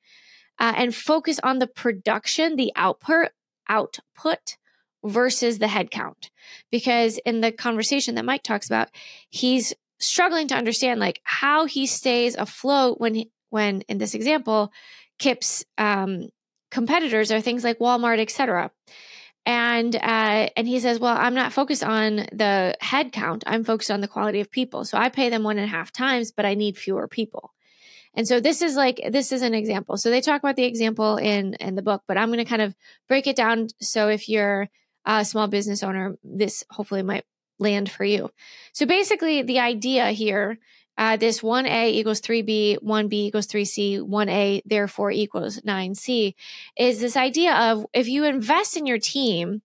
uh, 0.58 0.74
and 0.76 0.94
focus 0.94 1.40
on 1.42 1.58
the 1.58 1.66
production, 1.66 2.56
the 2.56 2.72
output, 2.76 3.30
output 3.68 4.58
versus 5.02 5.58
the 5.58 5.66
headcount. 5.66 6.28
Because 6.70 7.18
in 7.24 7.40
the 7.40 7.52
conversation 7.52 8.16
that 8.16 8.24
Mike 8.24 8.42
talks 8.42 8.66
about, 8.66 8.88
he's 9.30 9.72
struggling 10.00 10.49
to 10.49 10.54
understand 10.54 11.00
like 11.00 11.21
how 11.25 11.66
he 11.66 11.87
stays 11.87 12.35
afloat 12.35 13.00
when 13.00 13.14
he, 13.14 13.30
when 13.50 13.83
in 13.83 13.99
this 13.99 14.14
example, 14.14 14.73
Kip's 15.19 15.64
um, 15.78 16.28
competitors 16.71 17.30
are 17.30 17.40
things 17.40 17.64
like 17.64 17.78
Walmart, 17.78 18.21
etc. 18.21 18.71
And 19.47 19.95
uh, 19.97 20.49
and 20.57 20.69
he 20.69 20.80
says, 20.80 20.99
well, 20.99 21.16
I'm 21.16 21.35
not 21.35 21.52
focused 21.52 21.83
on 21.83 22.16
the 22.33 22.76
head 22.80 23.12
count. 23.12 23.45
I'm 23.47 23.64
focused 23.64 23.90
on 23.90 24.00
the 24.00 24.09
quality 24.09 24.40
of 24.40 24.50
people. 24.50 24.85
So 24.85 24.99
I 24.99 25.09
pay 25.09 25.28
them 25.28 25.42
one 25.42 25.59
and 25.59 25.64
a 25.64 25.69
half 25.69 25.92
times, 25.92 26.33
but 26.33 26.45
I 26.45 26.54
need 26.54 26.76
fewer 26.76 27.09
people. 27.09 27.52
And 28.14 28.26
so 28.26 28.40
this 28.40 28.61
is 28.61 28.76
like 28.76 29.00
this 29.11 29.33
is 29.33 29.42
an 29.42 29.54
example. 29.54 29.97
So 29.97 30.11
they 30.11 30.21
talk 30.21 30.42
about 30.42 30.57
the 30.57 30.64
example 30.64 31.16
in 31.16 31.54
in 31.54 31.75
the 31.75 31.83
book, 31.83 32.02
but 32.07 32.19
I'm 32.19 32.28
going 32.28 32.38
to 32.38 32.45
kind 32.45 32.62
of 32.62 32.75
break 33.09 33.26
it 33.26 33.37
down 33.37 33.69
so 33.80 34.09
if 34.09 34.28
you're 34.28 34.69
a 35.07 35.25
small 35.25 35.49
business 35.49 35.83
owner, 35.83 36.16
this 36.23 36.64
hopefully 36.71 37.02
might 37.02 37.25
land 37.60 37.90
for 37.90 38.04
you. 38.04 38.30
So 38.72 38.86
basically 38.86 39.42
the 39.42 39.60
idea 39.60 40.10
here 40.10 40.58
uh, 41.00 41.16
this 41.16 41.40
1A 41.40 41.92
equals 41.92 42.20
3B, 42.20 42.82
1B 42.82 43.12
equals 43.14 43.46
3C, 43.46 44.00
1A 44.00 44.60
therefore 44.66 45.10
equals 45.10 45.58
9C 45.60 46.34
is 46.76 47.00
this 47.00 47.16
idea 47.16 47.54
of 47.54 47.86
if 47.94 48.06
you 48.06 48.24
invest 48.24 48.76
in 48.76 48.84
your 48.84 48.98
team, 48.98 49.62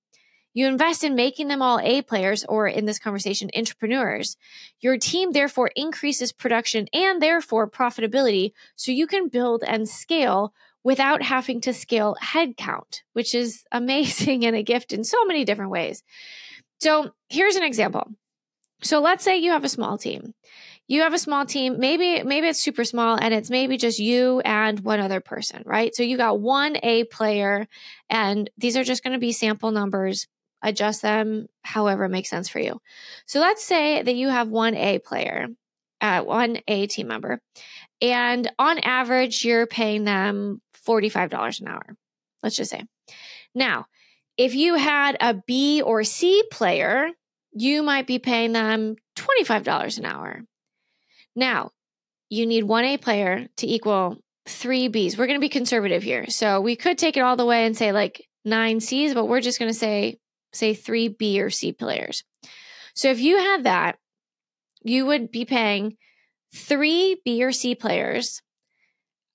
you 0.53 0.65
invest 0.65 1.03
in 1.03 1.13
making 1.13 1.49
them 1.49 1.61
all 1.61 1.81
A 1.83 2.01
players, 2.01 2.45
or 2.45 2.65
in 2.65 2.85
this 2.85 2.99
conversation, 2.99 3.49
intrapreneurs. 3.53 4.37
Your 4.79 4.97
team 4.97 5.33
therefore 5.33 5.71
increases 5.75 6.31
production 6.31 6.87
and 6.93 7.21
therefore 7.21 7.69
profitability 7.69 8.53
so 8.77 8.93
you 8.93 9.05
can 9.05 9.27
build 9.27 9.61
and 9.67 9.89
scale 9.89 10.53
without 10.85 11.21
having 11.21 11.59
to 11.59 11.73
scale 11.73 12.15
headcount, 12.23 13.01
which 13.11 13.35
is 13.35 13.65
amazing 13.73 14.45
and 14.45 14.55
a 14.55 14.63
gift 14.63 14.93
in 14.93 15.03
so 15.03 15.25
many 15.25 15.43
different 15.43 15.71
ways. 15.71 16.01
So 16.79 17.11
here's 17.29 17.55
an 17.55 17.63
example. 17.63 18.07
So 18.81 18.99
let's 18.99 19.23
say 19.23 19.37
you 19.37 19.51
have 19.51 19.63
a 19.63 19.69
small 19.69 19.97
team. 19.97 20.33
You 20.87 21.01
have 21.01 21.13
a 21.13 21.19
small 21.19 21.45
team, 21.47 21.79
maybe 21.79 22.21
maybe 22.21 22.47
it's 22.47 22.61
super 22.61 22.83
small 22.83 23.17
and 23.19 23.33
it's 23.33 23.49
maybe 23.49 23.75
just 23.75 23.97
you 23.97 24.41
and 24.41 24.79
one 24.81 24.99
other 24.99 25.19
person, 25.19 25.63
right? 25.65 25.95
So 25.95 26.03
you 26.03 26.15
got 26.15 26.39
one 26.39 26.77
A 26.83 27.05
player 27.05 27.67
and 28.07 28.49
these 28.57 28.77
are 28.77 28.83
just 28.83 29.03
going 29.03 29.13
to 29.13 29.19
be 29.19 29.31
sample 29.31 29.71
numbers 29.71 30.27
adjust 30.65 31.01
them 31.01 31.47
however 31.63 32.09
makes 32.09 32.29
sense 32.29 32.49
for 32.49 32.59
you. 32.59 32.81
So 33.27 33.39
let's 33.39 33.63
say 33.63 34.01
that 34.01 34.15
you 34.15 34.29
have 34.29 34.49
one 34.49 34.75
A 34.75 34.99
player, 34.99 35.47
uh, 36.01 36.21
one 36.21 36.57
A 36.67 36.87
team 36.87 37.07
member, 37.07 37.39
and 38.01 38.51
on 38.59 38.79
average, 38.79 39.45
you're 39.45 39.67
paying 39.67 40.03
them 40.03 40.61
$45 40.87 41.61
an 41.61 41.67
hour. 41.67 41.95
Let's 42.43 42.55
just 42.55 42.71
say. 42.71 42.83
Now, 43.53 43.85
if 44.37 44.53
you 44.55 44.75
had 44.75 45.17
a 45.19 45.33
B 45.33 45.81
or 45.81 46.03
C 46.03 46.43
player, 46.51 47.09
you 47.51 47.83
might 47.83 48.07
be 48.07 48.19
paying 48.19 48.51
them 48.51 48.95
$25 49.15 49.97
an 49.97 50.05
hour. 50.05 50.41
Now, 51.35 51.71
you 52.29 52.45
need 52.45 52.63
one 52.63 52.85
A 52.85 52.97
player 52.97 53.47
to 53.57 53.67
equal 53.67 54.17
three 54.47 54.89
Bs. 54.89 55.17
We're 55.17 55.27
going 55.27 55.39
to 55.39 55.45
be 55.45 55.49
conservative 55.49 56.03
here. 56.03 56.29
So 56.29 56.61
we 56.61 56.75
could 56.75 56.97
take 56.97 57.17
it 57.17 57.21
all 57.21 57.37
the 57.37 57.45
way 57.45 57.65
and 57.65 57.77
say 57.77 57.91
like 57.91 58.27
nine 58.43 58.79
Cs, 58.79 59.13
but 59.13 59.25
we're 59.25 59.41
just 59.41 59.59
going 59.59 59.71
to 59.71 59.77
say 59.77 60.19
say 60.53 60.73
three 60.73 61.07
B 61.07 61.41
or 61.41 61.49
C 61.49 61.71
players. 61.71 62.23
So 62.93 63.09
if 63.09 63.19
you 63.19 63.37
had 63.37 63.63
that, 63.63 63.97
you 64.83 65.05
would 65.05 65.31
be 65.31 65.45
paying 65.45 65.97
three 66.53 67.21
B 67.25 67.43
or 67.43 67.51
C 67.51 67.75
players 67.75 68.41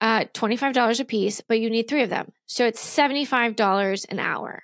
uh, 0.00 0.25
$25 0.33 1.00
a 1.00 1.04
piece, 1.04 1.42
but 1.42 1.61
you 1.61 1.69
need 1.69 1.88
three 1.88 2.02
of 2.02 2.09
them. 2.09 2.33
So 2.47 2.66
it's 2.66 2.83
$75 2.83 4.07
an 4.09 4.19
hour 4.19 4.62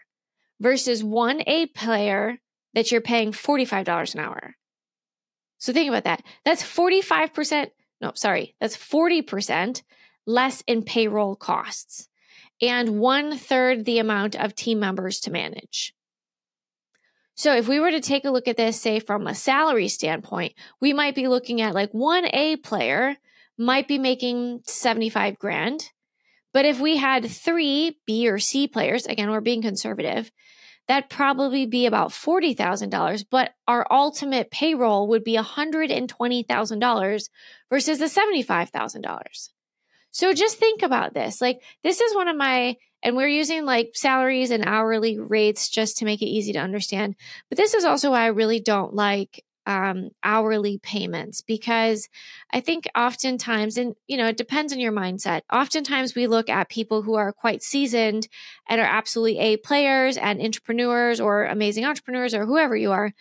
versus 0.61 1.03
one 1.03 1.43
A 1.47 1.67
player 1.67 2.39
that 2.75 2.91
you're 2.91 3.01
paying 3.01 3.33
$45 3.33 4.15
an 4.15 4.21
hour. 4.21 4.55
So 5.59 5.73
think 5.73 5.89
about 5.89 6.05
that. 6.05 6.23
That's 6.45 6.63
45%, 6.63 7.71
no, 8.01 8.13
sorry, 8.15 8.55
that's 8.61 8.77
40% 8.77 9.83
less 10.27 10.63
in 10.67 10.83
payroll 10.83 11.37
costs 11.37 12.09
and 12.61 12.99
one 12.99 13.37
third 13.37 13.85
the 13.85 13.99
amount 13.99 14.35
of 14.35 14.55
team 14.55 14.81
members 14.81 15.21
to 15.21 15.31
manage. 15.31 15.95
So 17.35 17.55
if 17.55 17.69
we 17.69 17.81
were 17.81 17.91
to 17.91 18.01
take 18.01 18.25
a 18.25 18.31
look 18.31 18.49
at 18.49 18.57
this, 18.57 18.81
say 18.81 18.99
from 18.99 19.27
a 19.27 19.35
salary 19.35 19.89
standpoint, 19.89 20.55
we 20.81 20.93
might 20.95 21.15
be 21.15 21.29
looking 21.29 21.61
at 21.61 21.75
like 21.75 21.93
one 21.93 22.25
A 22.27 22.57
player 22.57 23.17
might 23.59 23.89
be 23.89 23.99
making 23.99 24.61
75 24.65 25.39
grand. 25.39 25.91
But 26.55 26.65
if 26.65 26.81
we 26.81 26.97
had 26.97 27.31
three 27.31 27.99
B 28.07 28.29
or 28.29 28.39
C 28.39 28.67
players, 28.67 29.05
again, 29.05 29.31
we're 29.31 29.43
being 29.43 29.61
conservative, 29.61 30.31
that'd 30.89 31.11
probably 31.11 31.67
be 31.67 31.87
about 31.87 32.11
$40,000, 32.11 33.25
but 33.31 33.55
our 33.67 33.87
ultimate 33.91 34.51
payroll 34.51 35.09
would 35.09 35.25
be 35.25 35.37
$120,000 35.37 37.29
versus 37.71 37.99
the 37.99 38.05
$75,000. 38.07 39.49
So 40.11 40.33
just 40.33 40.59
think 40.59 40.83
about 40.83 41.13
this. 41.13 41.41
Like, 41.41 41.63
this 41.83 42.01
is 42.01 42.15
one 42.15 42.29
of 42.29 42.37
my 42.37 42.77
and 43.03 43.17
we're 43.17 43.29
using 43.29 43.65
like 43.65 43.91
salaries 43.95 44.51
and 44.51 44.65
hourly 44.65 45.19
rates 45.19 45.69
just 45.69 45.99
to 45.99 46.05
make 46.05 46.23
it 46.23 46.27
easy 46.27 46.53
to 46.55 46.59
understand. 46.59 47.15
But 47.49 47.57
this 47.57 47.75
is 47.75 47.85
also 47.85 48.11
why 48.11 48.23
I 48.23 48.29
really 48.29 48.59
don't 48.59 48.95
like 48.95 49.45
um, 49.67 50.11
hourly 50.23 50.79
payments 50.79 51.43
because 51.43 52.09
I 52.53 52.61
think 52.61 52.87
oftentimes, 52.97 53.77
and 53.77 53.95
you 54.07 54.17
know, 54.17 54.27
it 54.27 54.37
depends 54.37 54.73
on 54.73 54.81
your 54.81 54.93
mindset. 54.93 55.43
Oftentimes, 55.53 56.15
we 56.15 56.27
look 56.27 56.49
at 56.49 56.69
people 56.69 57.03
who 57.03 57.15
are 57.15 57.33
quite 57.33 57.63
seasoned 57.63 58.29
and 58.69 58.81
are 58.81 58.87
absolutely 58.87 59.39
A 59.39 59.57
players 59.59 60.17
and 60.17 60.41
entrepreneurs 60.41 61.21
or 61.21 61.45
amazing 61.45 61.85
entrepreneurs 61.85 62.35
or 62.35 62.47
whoever 62.47 62.77
you 62.77 62.93
are. 62.93 63.13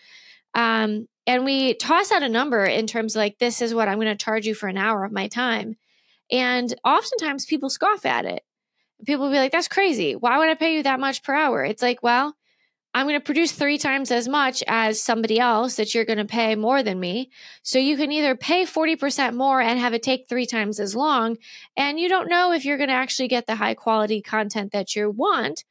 Um, 0.54 1.08
and 1.26 1.44
we 1.44 1.74
toss 1.74 2.12
out 2.12 2.22
a 2.22 2.28
number 2.28 2.64
in 2.64 2.86
terms 2.86 3.14
of 3.14 3.20
like, 3.20 3.38
this 3.38 3.60
is 3.60 3.74
what 3.74 3.88
I'm 3.88 3.98
going 3.98 4.06
to 4.06 4.24
charge 4.24 4.46
you 4.46 4.54
for 4.54 4.68
an 4.68 4.78
hour 4.78 5.04
of 5.04 5.12
my 5.12 5.28
time. 5.28 5.76
And 6.30 6.72
oftentimes 6.84 7.46
people 7.46 7.68
scoff 7.68 8.06
at 8.06 8.24
it 8.24 8.42
people 9.04 9.26
will 9.26 9.32
be 9.32 9.38
like, 9.38 9.52
that's 9.52 9.68
crazy. 9.68 10.14
Why 10.14 10.38
would 10.38 10.48
I 10.48 10.54
pay 10.54 10.76
you 10.76 10.82
that 10.84 11.00
much 11.00 11.22
per 11.22 11.34
hour? 11.34 11.64
It's 11.64 11.82
like, 11.82 12.02
well, 12.02 12.34
I'm 12.96 13.06
going 13.06 13.20
to 13.20 13.24
produce 13.24 13.52
three 13.52 13.76
times 13.76 14.10
as 14.10 14.26
much 14.26 14.64
as 14.66 15.02
somebody 15.02 15.38
else 15.38 15.76
that 15.76 15.94
you're 15.94 16.06
going 16.06 16.18
to 16.18 16.24
pay 16.24 16.54
more 16.54 16.82
than 16.82 16.98
me. 16.98 17.30
So 17.62 17.78
you 17.78 17.96
can 17.96 18.10
either 18.10 18.34
pay 18.34 18.64
40% 18.64 19.34
more 19.34 19.60
and 19.60 19.78
have 19.78 19.92
it 19.92 20.02
take 20.02 20.28
three 20.28 20.46
times 20.46 20.80
as 20.80 20.96
long. 20.96 21.36
And 21.76 22.00
you 22.00 22.08
don't 22.08 22.28
know 22.28 22.52
if 22.52 22.64
you're 22.64 22.78
going 22.78 22.88
to 22.88 22.94
actually 22.94 23.28
get 23.28 23.46
the 23.46 23.56
high 23.56 23.74
quality 23.74 24.22
content 24.22 24.72
that 24.72 24.96
you 24.96 25.10
want. 25.10 25.64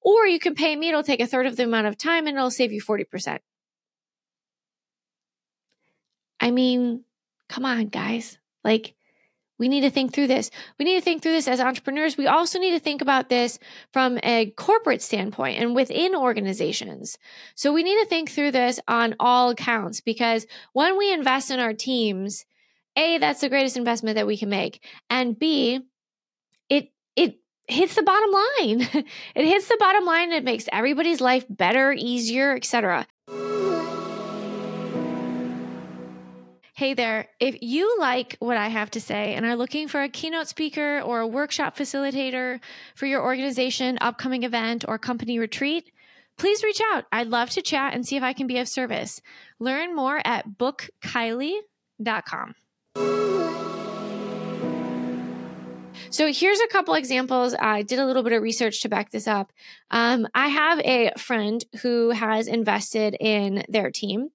Or 0.00 0.26
you 0.26 0.40
can 0.40 0.56
pay 0.56 0.74
me, 0.74 0.88
it'll 0.88 1.04
take 1.04 1.20
a 1.20 1.26
third 1.26 1.46
of 1.46 1.56
the 1.56 1.64
amount 1.64 1.86
of 1.86 1.96
time 1.96 2.26
and 2.26 2.36
it'll 2.36 2.50
save 2.50 2.72
you 2.72 2.82
40%. 2.82 3.38
I 6.40 6.50
mean, 6.50 7.04
Come 7.52 7.66
on, 7.66 7.88
guys. 7.88 8.38
Like, 8.64 8.94
we 9.62 9.68
need 9.68 9.82
to 9.82 9.90
think 9.90 10.12
through 10.12 10.26
this. 10.26 10.50
We 10.76 10.84
need 10.84 10.96
to 10.96 11.00
think 11.00 11.22
through 11.22 11.34
this 11.34 11.46
as 11.46 11.60
entrepreneurs. 11.60 12.16
We 12.16 12.26
also 12.26 12.58
need 12.58 12.72
to 12.72 12.80
think 12.80 13.00
about 13.00 13.28
this 13.28 13.60
from 13.92 14.18
a 14.24 14.46
corporate 14.56 15.00
standpoint 15.00 15.60
and 15.60 15.72
within 15.72 16.16
organizations. 16.16 17.16
So 17.54 17.72
we 17.72 17.84
need 17.84 17.96
to 18.00 18.06
think 18.06 18.28
through 18.28 18.50
this 18.50 18.80
on 18.88 19.14
all 19.20 19.50
accounts 19.50 20.00
because 20.00 20.48
when 20.72 20.98
we 20.98 21.12
invest 21.12 21.52
in 21.52 21.60
our 21.60 21.74
teams, 21.74 22.44
A, 22.96 23.18
that's 23.18 23.40
the 23.40 23.48
greatest 23.48 23.76
investment 23.76 24.16
that 24.16 24.26
we 24.26 24.36
can 24.36 24.48
make. 24.48 24.84
And 25.08 25.38
B, 25.38 25.78
it 26.68 26.90
it 27.14 27.38
hits 27.68 27.94
the 27.94 28.02
bottom 28.02 28.32
line. 28.32 29.04
it 29.36 29.44
hits 29.44 29.68
the 29.68 29.76
bottom 29.78 30.04
line. 30.04 30.32
It 30.32 30.42
makes 30.42 30.68
everybody's 30.72 31.20
life 31.20 31.46
better, 31.48 31.92
easier, 31.92 32.56
etc. 32.56 33.06
Hey 36.74 36.94
there. 36.94 37.28
If 37.38 37.58
you 37.60 37.98
like 37.98 38.38
what 38.38 38.56
I 38.56 38.68
have 38.68 38.90
to 38.92 39.00
say 39.00 39.34
and 39.34 39.44
are 39.44 39.56
looking 39.56 39.88
for 39.88 40.00
a 40.00 40.08
keynote 40.08 40.48
speaker 40.48 41.00
or 41.00 41.20
a 41.20 41.26
workshop 41.26 41.76
facilitator 41.76 42.60
for 42.94 43.04
your 43.04 43.22
organization, 43.22 43.98
upcoming 44.00 44.42
event, 44.42 44.86
or 44.88 44.96
company 44.98 45.38
retreat, 45.38 45.92
please 46.38 46.64
reach 46.64 46.80
out. 46.92 47.04
I'd 47.12 47.26
love 47.26 47.50
to 47.50 47.60
chat 47.60 47.92
and 47.92 48.06
see 48.06 48.16
if 48.16 48.22
I 48.22 48.32
can 48.32 48.46
be 48.46 48.56
of 48.56 48.68
service. 48.68 49.20
Learn 49.58 49.94
more 49.94 50.22
at 50.24 50.56
bookkiley.com. 50.56 52.54
So 56.08 56.32
here's 56.32 56.60
a 56.60 56.68
couple 56.68 56.94
examples. 56.94 57.54
I 57.58 57.82
did 57.82 57.98
a 57.98 58.06
little 58.06 58.22
bit 58.22 58.32
of 58.32 58.42
research 58.42 58.80
to 58.80 58.88
back 58.88 59.10
this 59.10 59.28
up. 59.28 59.52
Um, 59.90 60.26
I 60.34 60.48
have 60.48 60.80
a 60.80 61.12
friend 61.18 61.62
who 61.82 62.12
has 62.12 62.48
invested 62.48 63.14
in 63.20 63.62
their 63.68 63.90
team, 63.90 64.30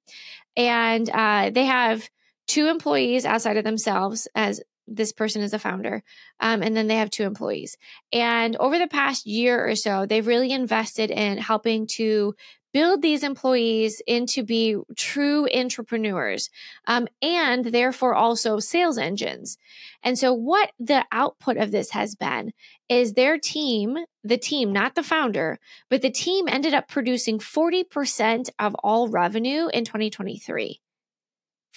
and 0.55 1.09
uh, 1.09 1.49
they 1.49 1.65
have 1.65 2.07
two 2.47 2.67
employees 2.67 3.25
outside 3.25 3.57
of 3.57 3.63
themselves 3.63 4.27
as 4.35 4.61
this 4.87 5.11
person 5.11 5.41
is 5.41 5.53
a 5.53 5.59
founder 5.59 6.01
um, 6.39 6.63
and 6.63 6.75
then 6.75 6.87
they 6.87 6.95
have 6.95 7.09
two 7.09 7.23
employees. 7.23 7.77
And 8.13 8.55
over 8.55 8.79
the 8.79 8.87
past 8.87 9.25
year 9.25 9.67
or 9.67 9.75
so 9.75 10.05
they've 10.05 10.25
really 10.25 10.51
invested 10.51 11.11
in 11.11 11.37
helping 11.37 11.87
to 11.97 12.35
build 12.73 13.01
these 13.01 13.23
employees 13.23 14.01
into 14.05 14.43
be 14.43 14.77
true 14.95 15.47
intrapreneurs 15.53 16.49
um, 16.85 17.07
and 17.21 17.65
therefore 17.65 18.13
also 18.13 18.59
sales 18.59 18.97
engines. 18.97 19.57
And 20.03 20.17
so 20.17 20.33
what 20.33 20.71
the 20.79 21.05
output 21.11 21.57
of 21.57 21.71
this 21.71 21.91
has 21.91 22.15
been 22.15 22.51
is 22.87 23.13
their 23.13 23.37
team 23.37 23.97
the 24.23 24.37
team 24.37 24.73
not 24.73 24.95
the 24.95 25.03
founder 25.03 25.57
but 25.89 26.01
the 26.01 26.09
team 26.09 26.47
ended 26.47 26.73
up 26.73 26.87
producing 26.87 27.39
40% 27.39 28.49
of 28.59 28.75
all 28.75 29.07
revenue 29.07 29.67
in 29.73 29.85
2023 29.85 30.81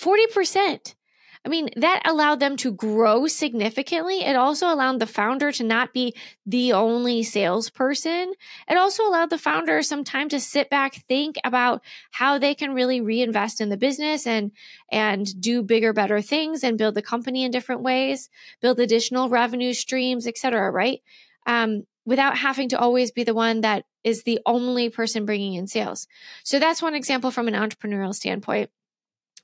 40%. 0.00 0.94
I 1.42 1.48
mean, 1.48 1.70
that 1.76 2.02
allowed 2.04 2.38
them 2.38 2.58
to 2.58 2.70
grow 2.70 3.26
significantly. 3.26 4.20
It 4.20 4.36
also 4.36 4.66
allowed 4.66 4.98
the 4.98 5.06
founder 5.06 5.50
to 5.52 5.64
not 5.64 5.94
be 5.94 6.14
the 6.44 6.74
only 6.74 7.22
salesperson. 7.22 8.34
It 8.68 8.76
also 8.76 9.06
allowed 9.06 9.30
the 9.30 9.38
founder 9.38 9.82
some 9.82 10.04
time 10.04 10.28
to 10.30 10.40
sit 10.40 10.68
back, 10.68 10.96
think 11.08 11.36
about 11.42 11.82
how 12.10 12.38
they 12.38 12.54
can 12.54 12.74
really 12.74 13.00
reinvest 13.00 13.62
in 13.62 13.70
the 13.70 13.78
business 13.78 14.26
and, 14.26 14.52
and 14.92 15.40
do 15.40 15.62
bigger, 15.62 15.94
better 15.94 16.20
things 16.20 16.62
and 16.62 16.76
build 16.76 16.94
the 16.94 17.00
company 17.00 17.42
in 17.42 17.50
different 17.50 17.80
ways, 17.80 18.28
build 18.60 18.78
additional 18.78 19.30
revenue 19.30 19.72
streams, 19.72 20.26
et 20.26 20.36
cetera, 20.36 20.70
right? 20.70 21.00
Um, 21.46 21.84
without 22.04 22.36
having 22.36 22.68
to 22.68 22.78
always 22.78 23.12
be 23.12 23.24
the 23.24 23.34
one 23.34 23.62
that 23.62 23.86
is 24.04 24.24
the 24.24 24.40
only 24.44 24.90
person 24.90 25.24
bringing 25.24 25.54
in 25.54 25.66
sales. 25.66 26.06
So 26.44 26.58
that's 26.58 26.82
one 26.82 26.94
example 26.94 27.30
from 27.30 27.48
an 27.48 27.54
entrepreneurial 27.54 28.14
standpoint. 28.14 28.70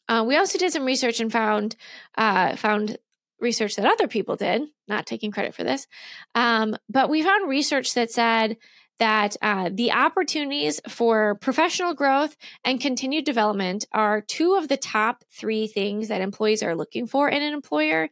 Uh, 0.08 0.24
we 0.26 0.36
also 0.36 0.58
did 0.58 0.72
some 0.72 0.84
research 0.84 1.20
and 1.20 1.32
found 1.32 1.76
uh, 2.16 2.56
found 2.56 2.96
research 3.40 3.76
that 3.76 3.84
other 3.84 4.08
people 4.08 4.36
did, 4.36 4.62
not 4.88 5.06
taking 5.06 5.30
credit 5.30 5.54
for 5.54 5.64
this, 5.64 5.86
um, 6.34 6.76
but 6.88 7.10
we 7.10 7.22
found 7.22 7.48
research 7.48 7.94
that 7.94 8.10
said 8.10 8.56
that 8.98 9.36
uh, 9.42 9.70
the 9.72 9.92
opportunities 9.92 10.80
for 10.88 11.34
professional 11.36 11.94
growth 11.94 12.36
and 12.64 12.80
continued 12.80 13.24
development 13.24 13.86
are 13.92 14.20
two 14.20 14.54
of 14.54 14.68
the 14.68 14.76
top 14.76 15.24
three 15.30 15.66
things 15.66 16.08
that 16.08 16.20
employees 16.20 16.62
are 16.62 16.74
looking 16.74 17.06
for 17.06 17.28
in 17.28 17.42
an 17.42 17.52
employer, 17.52 18.08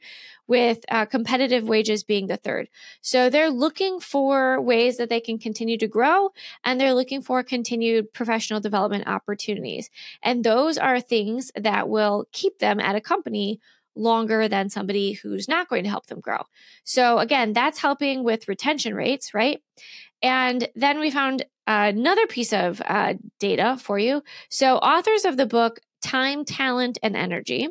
with 0.47 0.85
uh, 0.91 1.07
competitive 1.07 1.67
wages 1.69 2.05
being 2.05 2.27
the 2.27 2.37
third. 2.37 2.69
So 3.01 3.31
they're 3.31 3.51
looking 3.51 4.01
for 4.01 4.61
ways 4.61 4.99
that 4.99 5.09
they 5.09 5.21
can 5.21 5.39
continue 5.39 5.79
to 5.79 5.89
grow 5.89 6.31
and 6.65 6.81
they're 6.81 6.95
looking 6.95 7.23
for 7.23 7.43
continued 7.43 8.13
professional 8.13 8.61
development 8.61 9.07
opportunities. 9.07 9.91
And 10.23 10.45
those 10.45 10.77
are 10.77 11.01
things 11.01 11.51
that 11.57 11.89
will 11.89 12.27
keep 12.33 12.59
them 12.59 12.81
at 12.81 12.97
a 12.97 13.01
company 13.01 13.61
longer 13.97 14.49
than 14.49 14.69
somebody 14.69 15.13
who's 15.13 15.49
not 15.49 15.69
going 15.69 15.85
to 15.85 15.91
help 15.91 16.07
them 16.07 16.21
grow. 16.21 16.43
So 16.85 17.19
again, 17.19 17.53
that's 17.53 17.79
helping 17.79 18.25
with 18.25 18.49
retention 18.49 18.95
rates, 18.95 19.35
right? 19.35 19.61
And 20.23 20.69
then 20.75 21.01
we 21.01 21.11
found 21.11 21.45
another 21.67 22.27
piece 22.27 22.53
of 22.53 22.81
uh, 22.87 23.15
data 23.39 23.77
for 23.81 23.99
you. 23.99 24.23
So, 24.49 24.77
authors 24.77 25.25
of 25.25 25.37
the 25.37 25.47
book 25.47 25.81
Time, 26.03 26.45
Talent, 26.45 26.99
and 27.03 27.17
Energy, 27.17 27.69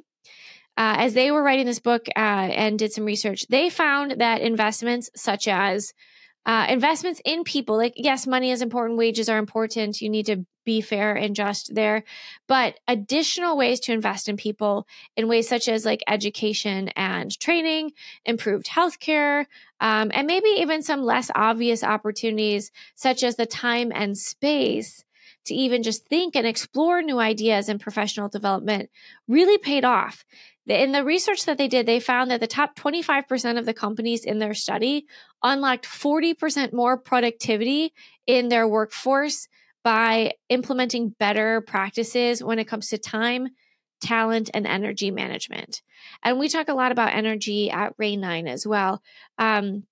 uh, 0.76 0.96
as 0.98 1.14
they 1.14 1.32
were 1.32 1.44
writing 1.44 1.66
this 1.66 1.80
book 1.80 2.08
uh, 2.16 2.20
and 2.20 2.80
did 2.80 2.92
some 2.92 3.06
research, 3.06 3.48
they 3.48 3.70
found 3.70 4.20
that 4.20 4.42
investments 4.42 5.10
such 5.16 5.48
as 5.48 5.94
uh, 6.46 6.66
investments 6.70 7.22
in 7.24 7.44
people, 7.44 7.78
like, 7.78 7.94
yes, 7.96 8.28
money 8.28 8.52
is 8.52 8.62
important, 8.62 8.98
wages 8.98 9.30
are 9.30 9.38
important. 9.38 10.02
You 10.02 10.10
need 10.10 10.26
to 10.26 10.46
be 10.66 10.82
fair 10.82 11.14
and 11.14 11.36
just 11.36 11.76
there. 11.76 12.04
But 12.48 12.80
additional 12.88 13.58
ways 13.58 13.80
to 13.82 13.94
invest 13.94 14.30
in 14.30 14.38
people 14.38 14.88
in 15.16 15.28
ways 15.28 15.48
such 15.48 15.68
as 15.68 15.86
like 15.86 16.04
education 16.08 16.90
and 16.90 17.38
training, 17.40 17.92
improved 18.26 18.68
healthcare, 18.68 19.46
um, 19.82 20.12
and 20.14 20.28
maybe 20.28 20.48
even 20.58 20.82
some 20.82 21.04
less 21.04 21.30
obvious 21.36 21.84
opportunities, 21.84 22.72
such 22.96 23.24
as 23.24 23.36
the 23.36 23.46
time 23.46 23.92
and 23.94 24.18
space 24.18 25.04
to 25.46 25.54
even 25.54 25.84
just 25.84 26.06
think 26.08 26.36
and 26.36 26.48
explore 26.48 27.02
new 27.02 27.20
ideas 27.20 27.68
and 27.68 27.80
professional 27.82 28.30
development 28.30 28.90
really 29.28 29.58
paid 29.58 29.84
off. 29.84 30.24
In 30.66 30.94
the 30.94 31.04
research 31.04 31.46
that 31.46 31.58
they 31.58 31.68
did, 31.68 31.86
they 31.86 32.00
found 32.00 32.32
that 32.32 32.40
the 32.40 32.48
top 32.48 32.78
25% 32.78 33.58
of 33.60 33.66
the 33.66 33.74
companies 33.74 34.24
in 34.24 34.40
their 34.40 34.54
study 34.54 35.06
unlocked 35.42 35.86
40% 35.86 36.72
more 36.72 36.98
productivity 36.98 37.94
in 38.26 38.48
their 38.48 38.68
workforce 38.68 39.50
by 39.84 40.32
implementing 40.48 41.10
better 41.20 41.60
practices 41.62 42.42
when 42.42 42.60
it 42.60 42.68
comes 42.68 42.88
to 42.90 42.98
time, 42.98 43.50
talent, 44.02 44.50
and 44.54 44.66
energy 44.66 45.12
management. 45.12 45.82
And 46.24 46.40
we 46.40 46.48
talk 46.48 46.70
a 46.70 46.74
lot 46.74 46.94
about 46.94 47.14
energy 47.14 47.70
at 47.70 47.94
Rayne 47.98 48.22
9 48.22 48.48
as 48.48 48.66
well. 48.66 49.02
Um, 49.38 49.84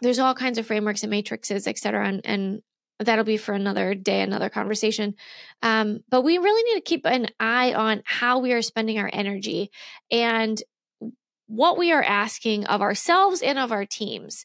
there's 0.00 0.18
all 0.18 0.34
kinds 0.34 0.58
of 0.58 0.66
frameworks 0.66 1.04
and 1.04 1.10
matrices, 1.10 1.68
et 1.68 1.78
cetera, 1.78 2.06
and, 2.06 2.20
and 2.24 2.62
that'll 2.98 3.24
be 3.24 3.36
for 3.36 3.52
another 3.52 3.94
day, 3.94 4.20
another 4.20 4.48
conversation. 4.48 5.14
Um, 5.62 6.00
but 6.08 6.22
we 6.22 6.38
really 6.38 6.62
need 6.64 6.80
to 6.80 6.88
keep 6.88 7.06
an 7.06 7.28
eye 7.38 7.72
on 7.72 8.02
how 8.04 8.40
we 8.40 8.52
are 8.52 8.62
spending 8.62 8.98
our 8.98 9.10
energy 9.12 9.70
and 10.10 10.60
what 11.46 11.78
we 11.78 11.92
are 11.92 12.02
asking 12.02 12.66
of 12.66 12.82
ourselves 12.82 13.40
and 13.40 13.58
of 13.58 13.72
our 13.72 13.86
teams. 13.86 14.44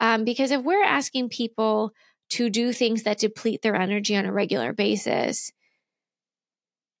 Um, 0.00 0.24
because 0.24 0.50
if 0.50 0.62
we're 0.62 0.84
asking 0.84 1.28
people 1.28 1.92
to 2.30 2.50
do 2.50 2.72
things 2.72 3.04
that 3.04 3.18
deplete 3.18 3.62
their 3.62 3.76
energy 3.76 4.16
on 4.16 4.26
a 4.26 4.32
regular 4.32 4.72
basis, 4.72 5.52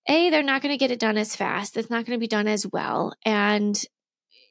A, 0.08 0.30
they're 0.30 0.42
not 0.42 0.62
going 0.62 0.72
to 0.72 0.78
get 0.78 0.90
it 0.90 0.98
done 0.98 1.16
as 1.16 1.36
fast. 1.36 1.76
It's 1.76 1.90
not 1.90 2.04
going 2.04 2.18
to 2.18 2.22
be 2.22 2.28
done 2.28 2.48
as 2.48 2.66
well. 2.66 3.14
And 3.24 3.80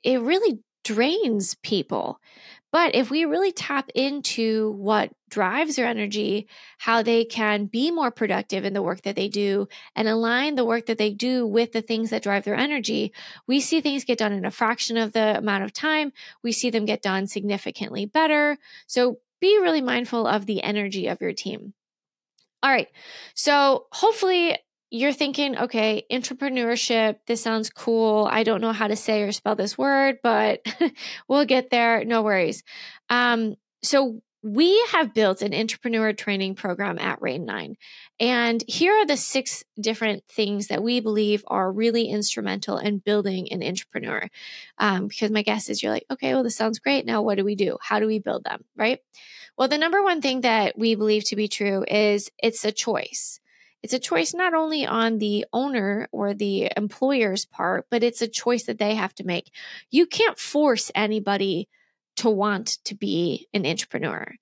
it 0.03 0.21
really 0.21 0.59
drains 0.83 1.55
people. 1.63 2.19
But 2.71 2.95
if 2.95 3.09
we 3.09 3.25
really 3.25 3.51
tap 3.51 3.89
into 3.93 4.71
what 4.71 5.11
drives 5.33 5.77
their 5.77 5.87
energy, 5.87 6.47
how 6.77 7.01
they 7.01 7.25
can 7.25 7.65
be 7.65 7.89
more 7.89 8.11
productive 8.11 8.65
in 8.65 8.73
the 8.73 8.83
work 8.83 9.01
that 9.01 9.15
they 9.15 9.27
do 9.27 9.67
and 9.95 10.07
align 10.07 10.53
the 10.53 10.63
work 10.63 10.85
that 10.85 10.99
they 10.99 11.09
do 11.09 11.47
with 11.47 11.71
the 11.71 11.81
things 11.81 12.11
that 12.11 12.21
drive 12.21 12.43
their 12.43 12.55
energy, 12.55 13.11
we 13.47 13.59
see 13.59 13.81
things 13.81 14.03
get 14.03 14.19
done 14.19 14.31
in 14.31 14.45
a 14.45 14.51
fraction 14.51 14.95
of 14.95 15.11
the 15.11 15.39
amount 15.39 15.63
of 15.63 15.73
time. 15.73 16.13
We 16.43 16.51
see 16.51 16.69
them 16.69 16.85
get 16.85 17.01
done 17.01 17.25
significantly 17.25 18.05
better. 18.05 18.59
So 18.85 19.17
be 19.41 19.57
really 19.59 19.81
mindful 19.81 20.27
of 20.27 20.45
the 20.45 20.61
energy 20.61 21.07
of 21.07 21.19
your 21.19 21.33
team. 21.33 21.73
All 22.61 22.69
right. 22.69 22.89
So 23.33 23.87
hopefully 23.91 24.55
you're 24.91 25.13
thinking, 25.13 25.57
okay, 25.57 26.05
intrapreneurship, 26.11 27.15
this 27.25 27.41
sounds 27.41 27.71
cool. 27.71 28.29
I 28.31 28.43
don't 28.43 28.61
know 28.61 28.71
how 28.71 28.87
to 28.87 28.95
say 28.95 29.23
or 29.23 29.31
spell 29.31 29.55
this 29.55 29.79
word, 29.79 30.19
but 30.21 30.63
we'll 31.27 31.45
get 31.45 31.71
there. 31.71 32.05
No 32.05 32.21
worries. 32.21 32.63
Um, 33.09 33.55
so 33.81 34.21
we 34.43 34.85
have 34.91 35.13
built 35.13 35.41
an 35.41 35.53
intrapreneur 35.53 36.15
training 36.17 36.53
program 36.53 36.99
at 36.99 37.21
Rayne 37.21 37.45
9. 37.45 37.77
And 38.19 38.61
here 38.67 38.93
are 38.93 39.05
the 39.05 39.15
six 39.15 39.63
different 39.79 40.25
things 40.27 40.67
that 40.67 40.83
we 40.83 40.99
believe 40.99 41.45
are 41.47 41.71
really 41.71 42.09
instrumental 42.09 42.77
in 42.77 42.97
building 42.97 43.51
an 43.53 43.61
intrapreneur. 43.61 44.27
Um, 44.77 45.07
because 45.07 45.31
my 45.31 45.43
guess 45.43 45.69
is 45.69 45.81
you're 45.81 45.93
like, 45.93 46.05
okay, 46.11 46.33
well, 46.33 46.43
this 46.43 46.57
sounds 46.57 46.79
great. 46.79 47.05
Now, 47.05 47.21
what 47.21 47.37
do 47.37 47.45
we 47.45 47.55
do? 47.55 47.77
How 47.81 47.99
do 47.99 48.05
we 48.05 48.19
build 48.19 48.43
them? 48.43 48.65
Right? 48.75 48.99
Well, 49.57 49.69
the 49.69 49.77
number 49.77 50.03
one 50.03 50.19
thing 50.19 50.41
that 50.41 50.77
we 50.77 50.95
believe 50.95 51.23
to 51.25 51.37
be 51.37 51.47
true 51.47 51.85
is 51.87 52.29
it's 52.37 52.65
a 52.65 52.71
choice. 52.73 53.39
It's 53.81 53.93
a 53.93 53.99
choice 53.99 54.33
not 54.33 54.53
only 54.53 54.85
on 54.85 55.19
the 55.19 55.45
owner 55.53 56.07
or 56.11 56.33
the 56.33 56.69
employer's 56.75 57.45
part, 57.45 57.85
but 57.89 58.03
it's 58.03 58.21
a 58.21 58.27
choice 58.27 58.63
that 58.63 58.77
they 58.77 58.95
have 58.95 59.13
to 59.15 59.25
make. 59.25 59.51
You 59.89 60.05
can't 60.05 60.39
force 60.39 60.91
anybody 60.95 61.69
to 62.17 62.29
want 62.29 62.77
to 62.85 62.95
be 62.95 63.47
an 63.53 63.63
intrapreneur. 63.63 64.33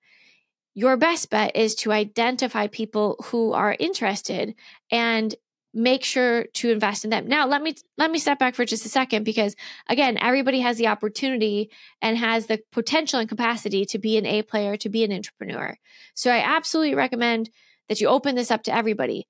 Your 0.74 0.96
best 0.96 1.30
bet 1.30 1.54
is 1.54 1.74
to 1.76 1.92
identify 1.92 2.66
people 2.66 3.16
who 3.26 3.52
are 3.52 3.76
interested 3.78 4.54
and 4.90 5.34
make 5.74 6.04
sure 6.04 6.44
to 6.52 6.70
invest 6.70 7.04
in 7.04 7.10
them. 7.10 7.26
Now, 7.26 7.46
let 7.46 7.62
me 7.62 7.74
let 7.96 8.10
me 8.10 8.18
step 8.18 8.38
back 8.38 8.54
for 8.54 8.64
just 8.64 8.84
a 8.84 8.90
second 8.90 9.24
because 9.24 9.56
again, 9.88 10.18
everybody 10.20 10.60
has 10.60 10.76
the 10.76 10.88
opportunity 10.88 11.70
and 12.00 12.16
has 12.18 12.46
the 12.46 12.60
potential 12.72 13.20
and 13.20 13.28
capacity 13.28 13.84
to 13.86 13.98
be 13.98 14.18
an 14.18 14.26
A 14.26 14.42
player, 14.42 14.76
to 14.78 14.88
be 14.88 15.04
an 15.04 15.10
intrapreneur. 15.10 15.76
So 16.14 16.30
I 16.30 16.38
absolutely 16.38 16.94
recommend 16.94 17.50
that 17.88 18.00
you 18.00 18.08
open 18.08 18.34
this 18.34 18.50
up 18.50 18.62
to 18.64 18.74
everybody. 18.74 19.28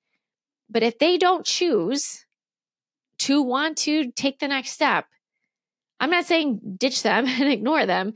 But 0.69 0.83
if 0.83 0.99
they 0.99 1.17
don't 1.17 1.45
choose 1.45 2.25
to 3.19 3.41
want 3.41 3.77
to 3.79 4.11
take 4.11 4.39
the 4.39 4.47
next 4.47 4.71
step, 4.71 5.05
I'm 6.03 6.09
not 6.09 6.25
saying 6.25 6.59
ditch 6.77 7.01
them 7.01 7.25
and 7.27 7.47
ignore 7.49 7.85
them, 7.85 8.13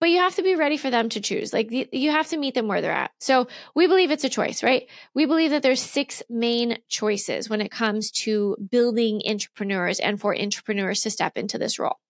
but 0.00 0.10
you 0.10 0.18
have 0.18 0.34
to 0.34 0.42
be 0.42 0.56
ready 0.56 0.76
for 0.76 0.90
them 0.90 1.08
to 1.10 1.20
choose. 1.20 1.52
Like 1.52 1.70
you 1.70 2.10
have 2.10 2.26
to 2.30 2.36
meet 2.36 2.54
them 2.54 2.66
where 2.66 2.80
they're 2.80 2.90
at. 2.90 3.12
So 3.20 3.46
we 3.76 3.86
believe 3.86 4.10
it's 4.10 4.24
a 4.24 4.28
choice, 4.28 4.64
right? 4.64 4.88
We 5.14 5.26
believe 5.26 5.52
that 5.52 5.62
there's 5.62 5.80
six 5.80 6.24
main 6.28 6.78
choices 6.88 7.48
when 7.48 7.60
it 7.60 7.70
comes 7.70 8.10
to 8.22 8.56
building 8.68 9.22
intrapreneurs 9.24 10.00
and 10.02 10.20
for 10.20 10.34
intrapreneurs 10.34 11.04
to 11.04 11.10
step 11.12 11.36
into 11.36 11.58
this 11.58 11.78
role. 11.78 12.00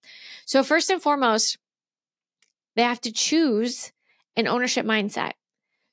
So 0.47 0.63
first 0.63 0.89
and 0.89 1.03
foremost, 1.03 1.59
they 2.75 2.83
have 2.83 3.03
to 3.03 3.13
choose 3.13 3.93
an 4.35 4.49
ownership 4.49 4.87
mindset. 4.87 5.33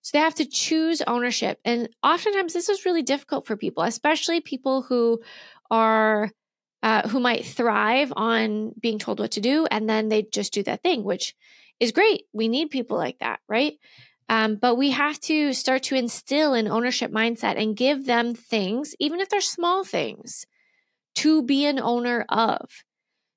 So 0.02 0.18
they 0.18 0.24
have 0.24 0.36
to 0.36 0.46
choose 0.46 1.02
ownership. 1.02 1.60
And 1.66 1.90
oftentimes 2.02 2.54
this 2.54 2.70
is 2.70 2.86
really 2.86 3.04
difficult 3.04 3.46
for 3.46 3.58
people, 3.58 3.84
especially 3.84 4.40
people 4.40 4.84
who 4.84 5.20
are 5.70 6.32
uh, 6.82 7.08
who 7.10 7.20
might 7.20 7.46
thrive 7.46 8.14
on 8.16 8.74
being 8.80 9.00
told 9.00 9.20
what 9.20 9.32
to 9.32 9.42
do 9.42 9.66
and 9.70 9.90
then 9.90 10.10
they 10.10 10.24
just 10.24 10.54
do 10.54 10.64
that 10.64 10.82
thing, 10.82 11.04
which 11.04 11.36
is 11.80 11.92
great. 11.92 12.24
We 12.34 12.48
need 12.48 12.70
people 12.70 12.98
like 12.98 13.20
that, 13.20 13.40
right? 13.48 13.74
Um, 14.30 14.56
but 14.56 14.76
we 14.76 14.92
have 14.92 15.20
to 15.22 15.54
start 15.54 15.84
to 15.84 15.96
instill 15.96 16.54
an 16.54 16.68
ownership 16.68 17.12
mindset 17.12 17.62
and 17.62 17.76
give 17.76 18.06
them 18.06 18.36
things, 18.36 18.94
even 19.00 19.20
if 19.20 19.30
they're 19.30 19.42
small 19.42 19.84
things, 19.84 20.46
to 21.16 21.42
be 21.42 21.66
an 21.66 21.80
owner 21.80 22.26
of. 22.30 22.70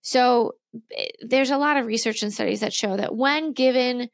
So 0.02 0.52
eh, 0.94 1.07
there's 1.20 1.50
a 1.50 1.57
lot 1.57 1.78
of 1.78 1.87
research 1.87 2.22
and 2.22 2.33
studies 2.33 2.61
that 2.61 2.74
show 2.74 2.96
that 2.96 3.16
when 3.16 3.52
given 3.52 4.11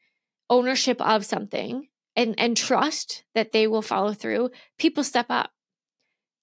ownership 0.49 1.01
of 1.01 1.25
something 1.25 1.87
and, 2.15 2.35
and 2.37 2.55
trust 2.55 3.23
that 3.35 3.51
they 3.51 3.67
will 3.67 3.81
follow 3.81 4.13
through, 4.13 4.51
people 4.77 5.03
step 5.03 5.27
up. 5.29 5.51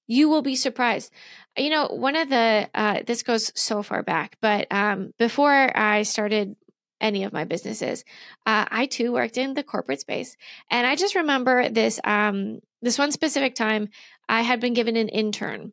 You 0.07 0.29
will 0.29 0.43
be 0.43 0.57
surprised. 0.57 1.13
You 1.57 1.71
know, 1.71 1.87
one 1.87 2.17
of 2.17 2.29
the, 2.29 2.69
uh, 2.75 3.01
this 3.07 3.23
goes 3.23 3.51
so 3.55 3.83
far 3.83 4.03
back, 4.03 4.37
but 4.41 4.67
um, 4.71 5.13
before 5.19 5.77
I 5.77 6.03
started 6.03 6.57
any 7.01 7.25
of 7.25 7.33
my 7.33 7.45
businesses. 7.45 8.05
Uh, 8.45 8.65
I 8.71 8.87
too 8.87 9.13
worked 9.13 9.39
in 9.39 9.55
the 9.55 9.63
corporate 9.63 10.01
space, 10.01 10.37
and 10.71 10.87
I 10.87 10.97
just 10.97 11.15
remember 11.15 11.69
this 11.69 12.01
um, 12.05 12.61
this 12.83 12.99
one 12.99 13.13
specific 13.13 13.55
time 13.55 13.89
I 14.29 14.43
had 14.43 14.61
been 14.61 14.75
given 14.75 14.97
an 14.97 15.09
intern. 15.09 15.73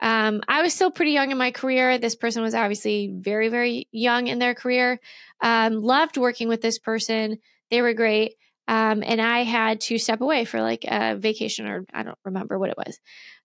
Um, 0.00 0.42
I 0.46 0.62
was 0.62 0.72
still 0.72 0.90
pretty 0.90 1.12
young 1.12 1.30
in 1.30 1.38
my 1.38 1.50
career. 1.50 1.98
This 1.98 2.14
person 2.14 2.42
was 2.42 2.54
obviously 2.54 3.12
very 3.12 3.48
very 3.48 3.88
young 3.90 4.26
in 4.26 4.38
their 4.38 4.54
career. 4.54 5.00
Um, 5.40 5.82
loved 5.82 6.16
working 6.16 6.48
with 6.48 6.60
this 6.60 6.78
person; 6.78 7.38
they 7.70 7.82
were 7.82 7.94
great. 7.94 8.34
Um, 8.68 9.02
and 9.02 9.18
I 9.18 9.44
had 9.44 9.80
to 9.82 9.96
step 9.96 10.20
away 10.20 10.44
for 10.44 10.60
like 10.60 10.84
a 10.86 11.16
vacation, 11.16 11.66
or 11.66 11.86
I 11.92 12.02
don't 12.02 12.18
remember 12.22 12.58
what 12.58 12.68
it 12.68 12.76
was. 12.76 13.00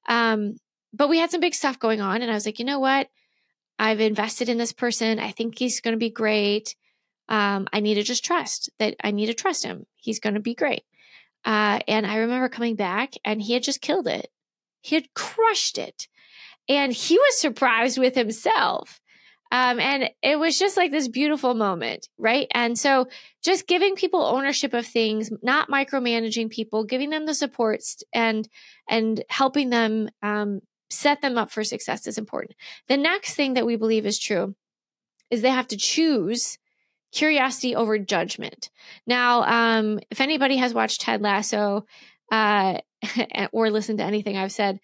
Um, 0.07 0.57
but 0.93 1.09
we 1.09 1.17
had 1.17 1.31
some 1.31 1.41
big 1.41 1.55
stuff 1.55 1.79
going 1.79 2.01
on, 2.01 2.21
and 2.21 2.29
I 2.29 2.33
was 2.33 2.45
like, 2.45 2.59
you 2.59 2.65
know 2.65 2.79
what? 2.79 3.09
I've 3.79 3.99
invested 3.99 4.49
in 4.49 4.57
this 4.57 4.73
person. 4.73 5.19
I 5.19 5.31
think 5.31 5.57
he's 5.57 5.81
going 5.81 5.93
to 5.93 5.99
be 5.99 6.09
great 6.11 6.75
um, 7.29 7.67
I 7.71 7.79
need 7.79 7.95
to 7.95 8.03
just 8.03 8.25
trust 8.25 8.69
that 8.79 8.95
I 9.03 9.11
need 9.11 9.27
to 9.27 9.33
trust 9.33 9.63
him. 9.63 9.85
He's 9.95 10.19
going 10.19 10.33
to 10.33 10.39
be 10.39 10.55
great. 10.55 10.83
Uh, 11.45 11.79
and 11.87 12.05
I 12.05 12.17
remember 12.17 12.49
coming 12.49 12.75
back 12.75 13.13
and 13.23 13.41
he 13.41 13.53
had 13.53 13.63
just 13.63 13.81
killed 13.81 14.07
it. 14.07 14.29
He 14.81 14.95
had 14.95 15.13
crushed 15.13 15.77
it. 15.77 16.07
And 16.69 16.93
he 16.93 17.17
was 17.17 17.39
surprised 17.39 17.97
with 17.97 18.15
himself. 18.15 19.01
Um, 19.53 19.79
and 19.79 20.09
it 20.23 20.39
was 20.39 20.57
just 20.57 20.77
like 20.77 20.89
this 20.89 21.07
beautiful 21.07 21.53
moment, 21.53 22.09
right? 22.17 22.47
And 22.55 22.77
so 22.77 23.07
just 23.43 23.67
giving 23.67 23.95
people 23.95 24.23
ownership 24.23 24.73
of 24.73 24.83
things, 24.83 25.29
not 25.43 25.69
micromanaging 25.69 26.49
people, 26.49 26.83
giving 26.85 27.11
them 27.11 27.27
the 27.27 27.35
supports 27.35 28.01
and, 28.11 28.49
and 28.89 29.23
helping 29.29 29.69
them, 29.69 30.09
um, 30.23 30.61
set 30.89 31.21
them 31.21 31.37
up 31.37 31.51
for 31.51 31.63
success 31.63 32.07
is 32.07 32.17
important. 32.17 32.55
The 32.87 32.97
next 32.97 33.35
thing 33.35 33.53
that 33.53 33.65
we 33.65 33.75
believe 33.75 34.07
is 34.07 34.17
true 34.17 34.55
is 35.29 35.43
they 35.43 35.49
have 35.49 35.67
to 35.67 35.77
choose 35.77 36.57
curiosity 37.11 37.75
over 37.75 37.99
judgment. 37.99 38.71
Now, 39.05 39.43
um, 39.43 39.99
if 40.09 40.19
anybody 40.19 40.57
has 40.57 40.73
watched 40.73 41.01
Ted 41.01 41.21
Lasso 41.21 41.85
uh, 42.31 42.79
or 43.51 43.69
listened 43.69 43.99
to 43.99 44.03
anything 44.03 44.35
I've 44.35 44.51
said, 44.51 44.79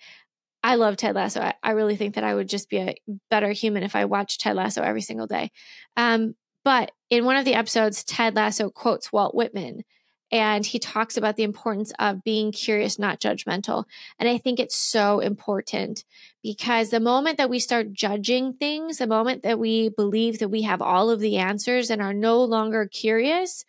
I 0.64 0.76
love 0.76 0.98
Ted 0.98 1.16
Lasso. 1.16 1.42
I, 1.42 1.54
I, 1.64 1.72
really 1.72 1.96
think 1.96 2.16
that 2.16 2.24
I 2.24 2.36
would 2.36 2.50
just 2.50 2.70
be 2.70 2.78
a 2.78 2.96
better 3.30 3.52
human 3.52 3.84
if 3.84 3.96
I 3.96 4.06
watched 4.06 4.42
Ted 4.42 4.56
Lasso 4.56 4.82
every 4.82 5.02
single 5.02 5.28
day. 5.28 5.52
Um, 5.96 6.36
but 6.66 6.92
in 7.10 7.24
one 7.24 7.38
of 7.38 7.46
the 7.46 7.54
episodes, 7.54 8.04
Ted 8.04 8.36
Lasso 8.36 8.70
quotes 8.70 9.12
Walt 9.12 9.34
Whitman 9.34 9.84
and 10.32 10.66
he 10.66 10.78
talks 10.78 11.18
about 11.18 11.36
the 11.36 11.44
importance 11.44 11.92
of 11.98 12.24
being 12.24 12.52
curious, 12.52 13.00
not 13.00 13.20
judgmental. 13.20 13.86
And 14.20 14.30
I 14.30 14.38
think 14.38 14.60
it's 14.60 14.76
so 14.76 15.20
important 15.20 16.04
because 16.44 16.90
the 16.90 17.00
moment 17.00 17.38
that 17.38 17.50
we 17.50 17.60
start 17.60 17.94
judging 17.94 18.54
things, 18.54 18.98
the 18.98 19.08
moment 19.08 19.44
that 19.44 19.60
we 19.60 19.90
believe 19.90 20.40
that 20.40 20.50
we 20.50 20.62
have 20.64 20.82
all 20.82 21.10
of 21.10 21.20
the 21.20 21.38
answers 21.38 21.90
and 21.90 22.02
are 22.02 22.14
no 22.14 22.44
longer 22.44 22.88
curious, 22.88 23.66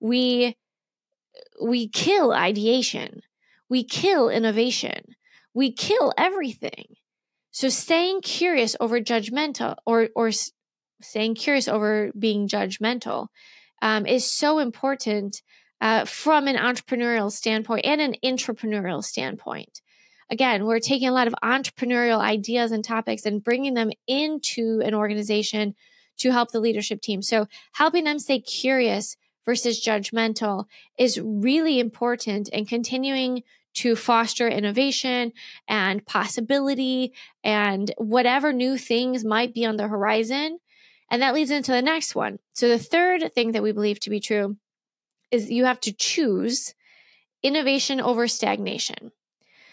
we 0.00 0.56
we 1.62 1.88
kill 1.88 2.32
ideation. 2.32 3.22
We 3.68 3.84
kill 3.84 4.28
innovation. 4.28 5.14
We 5.54 5.72
kill 5.72 6.12
everything. 6.16 6.94
So 7.50 7.68
staying 7.68 8.20
curious 8.22 8.76
over 8.80 9.00
judgmental 9.00 9.76
or 9.84 10.08
or 10.14 10.30
staying 11.02 11.34
curious 11.34 11.66
over 11.66 12.12
being 12.18 12.48
judgmental 12.48 13.28
um, 13.82 14.06
is 14.06 14.30
so 14.30 14.58
important 14.58 15.42
uh, 15.80 16.04
from 16.04 16.46
an 16.46 16.56
entrepreneurial 16.56 17.32
standpoint 17.32 17.86
and 17.86 18.00
an 18.00 18.14
entrepreneurial 18.24 19.02
standpoint. 19.02 19.80
Again, 20.30 20.64
we're 20.64 20.78
taking 20.78 21.08
a 21.08 21.12
lot 21.12 21.26
of 21.26 21.34
entrepreneurial 21.42 22.20
ideas 22.20 22.70
and 22.70 22.84
topics 22.84 23.26
and 23.26 23.42
bringing 23.42 23.74
them 23.74 23.90
into 24.06 24.80
an 24.84 24.94
organization 24.94 25.74
to 26.18 26.30
help 26.30 26.52
the 26.52 26.60
leadership 26.60 27.00
team. 27.00 27.22
So, 27.22 27.46
helping 27.72 28.04
them 28.04 28.18
stay 28.18 28.40
curious 28.40 29.16
versus 29.44 29.84
judgmental 29.84 30.66
is 30.98 31.20
really 31.20 31.80
important 31.80 32.48
and 32.52 32.68
continuing 32.68 33.42
to 33.80 33.96
foster 33.96 34.48
innovation 34.48 35.32
and 35.68 36.04
possibility 36.06 37.12
and 37.44 37.92
whatever 37.98 38.52
new 38.52 38.76
things 38.76 39.24
might 39.24 39.54
be 39.54 39.64
on 39.64 39.76
the 39.76 39.88
horizon. 39.88 40.58
And 41.10 41.22
that 41.22 41.34
leads 41.34 41.50
into 41.50 41.72
the 41.72 41.82
next 41.82 42.14
one. 42.14 42.38
So, 42.54 42.68
the 42.68 42.78
third 42.78 43.32
thing 43.34 43.52
that 43.52 43.62
we 43.62 43.72
believe 43.72 44.00
to 44.00 44.10
be 44.10 44.20
true 44.20 44.56
is 45.30 45.50
you 45.50 45.64
have 45.64 45.80
to 45.80 45.92
choose 45.92 46.74
innovation 47.42 48.00
over 48.00 48.28
stagnation. 48.28 49.12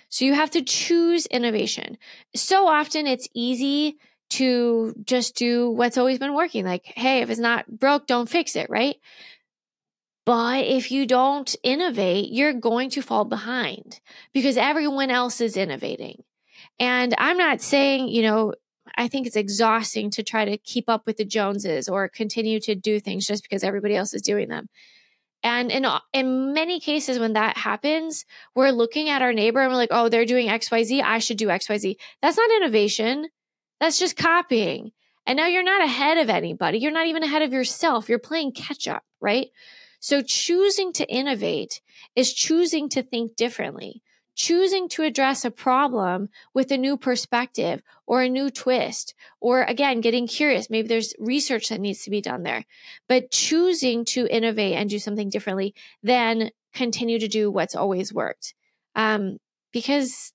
So 0.10 0.26
you 0.26 0.34
have 0.34 0.52
to 0.52 0.62
choose 0.62 1.26
innovation. 1.26 1.98
So 2.36 2.68
often 2.68 3.08
it's 3.08 3.28
easy 3.34 3.98
to 4.30 4.94
just 5.04 5.36
do 5.36 5.70
what's 5.70 5.98
always 5.98 6.20
been 6.20 6.34
working. 6.34 6.66
Like, 6.66 6.86
hey, 6.86 7.22
if 7.22 7.30
it's 7.30 7.40
not 7.40 7.68
broke, 7.68 8.08
don't 8.08 8.30
fix 8.30 8.56
it, 8.56 8.70
right? 8.70 8.96
But 10.28 10.66
if 10.66 10.92
you 10.92 11.06
don't 11.06 11.56
innovate, 11.64 12.34
you're 12.34 12.52
going 12.52 12.90
to 12.90 13.02
fall 13.02 13.24
behind 13.24 14.02
because 14.34 14.58
everyone 14.58 15.10
else 15.10 15.40
is 15.40 15.56
innovating. 15.56 16.22
And 16.82 17.16
I'm 17.18 17.38
not 17.38 17.62
saying, 17.62 18.10
you 18.10 18.24
know, 18.24 18.54
I 18.98 19.08
think 19.08 19.26
it's 19.26 19.38
exhausting 19.38 20.12
to 20.12 20.24
try 20.24 20.44
to 20.44 20.58
keep 20.58 20.90
up 20.90 21.06
with 21.06 21.16
the 21.16 21.24
Joneses 21.24 21.88
or 21.88 22.10
continue 22.10 22.60
to 22.60 22.76
do 22.76 23.00
things 23.00 23.26
just 23.26 23.42
because 23.42 23.64
everybody 23.64 23.96
else 23.96 24.14
is 24.14 24.22
doing 24.22 24.50
them. 24.50 24.68
And 25.44 25.72
in, 25.72 25.86
in 26.12 26.54
many 26.54 26.82
cases, 26.82 27.20
when 27.20 27.32
that 27.34 27.56
happens, 27.56 28.26
we're 28.54 28.72
looking 28.72 29.08
at 29.08 29.22
our 29.22 29.32
neighbor 29.32 29.62
and 29.62 29.72
we're 29.72 29.78
like, 29.78 29.94
oh, 29.94 30.10
they're 30.10 30.26
doing 30.26 30.50
XYZ. 30.50 31.04
I 31.04 31.20
should 31.20 31.38
do 31.38 31.48
XYZ. 31.48 31.96
That's 32.22 32.36
not 32.36 32.52
innovation. 32.52 33.30
That's 33.80 33.98
just 33.98 34.18
copying. 34.18 34.92
And 35.26 35.38
now 35.38 35.48
you're 35.48 35.64
not 35.64 35.86
ahead 35.86 36.18
of 36.18 36.30
anybody. 36.30 36.80
You're 36.80 36.92
not 36.92 37.08
even 37.08 37.24
ahead 37.24 37.44
of 37.44 37.54
yourself. 37.54 38.10
You're 38.10 38.20
playing 38.20 38.52
catch 38.52 38.90
up, 38.90 39.04
right? 39.22 39.48
So 40.08 40.22
choosing 40.22 40.94
to 40.94 41.10
innovate 41.10 41.82
is 42.16 42.34
choosing 42.34 42.88
to 42.90 43.04
think 43.04 43.36
differently 43.36 44.02
choosing 44.38 44.88
to 44.88 45.02
address 45.04 45.44
a 45.44 45.52
problem 45.52 46.30
with 46.54 46.72
a 46.72 46.78
new 46.78 46.96
perspective 46.96 47.82
or 48.06 48.22
a 48.22 48.30
new 48.30 48.50
twist, 48.50 49.16
or 49.42 49.64
again, 49.64 50.00
getting 50.00 50.28
curious. 50.28 50.70
Maybe 50.70 50.88
there's 50.88 51.16
research 51.20 51.70
that 51.70 51.82
needs 51.82 52.04
to 52.04 52.12
be 52.12 52.22
done 52.22 52.44
there, 52.44 52.64
but 53.10 53.32
choosing 53.32 54.06
to 54.06 54.28
innovate 54.28 54.76
and 54.76 54.90
do 54.90 55.00
something 55.00 55.30
differently 55.30 55.74
than 56.04 56.52
continue 56.74 57.18
to 57.18 57.28
do 57.28 57.50
what's 57.50 57.76
always 57.76 58.14
worked. 58.14 58.54
Um, 58.96 59.38
because 59.74 60.32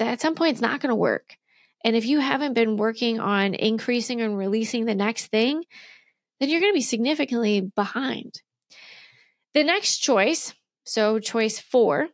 at 0.00 0.20
some 0.20 0.34
point 0.34 0.52
it's 0.52 0.60
not 0.60 0.80
going 0.80 0.90
to 0.90 0.96
work. 0.96 1.36
And 1.84 1.94
if 1.94 2.06
you 2.06 2.18
haven't 2.18 2.54
been 2.54 2.76
working 2.76 3.20
on 3.20 3.54
increasing 3.54 4.20
and 4.20 4.36
releasing 4.36 4.84
the 4.84 4.96
next 4.96 5.28
thing, 5.28 5.62
then 6.40 6.48
you're 6.48 6.60
going 6.60 6.72
to 6.72 6.76
be 6.76 6.82
significantly 6.82 7.60
behind. 7.60 8.42
The 9.58 9.64
next 9.64 9.98
choice, 9.98 10.54
so 10.84 11.18
choice 11.18 11.58
four, 11.58 12.10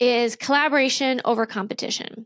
is 0.00 0.34
collaboration 0.34 1.20
over 1.26 1.44
competition. 1.44 2.24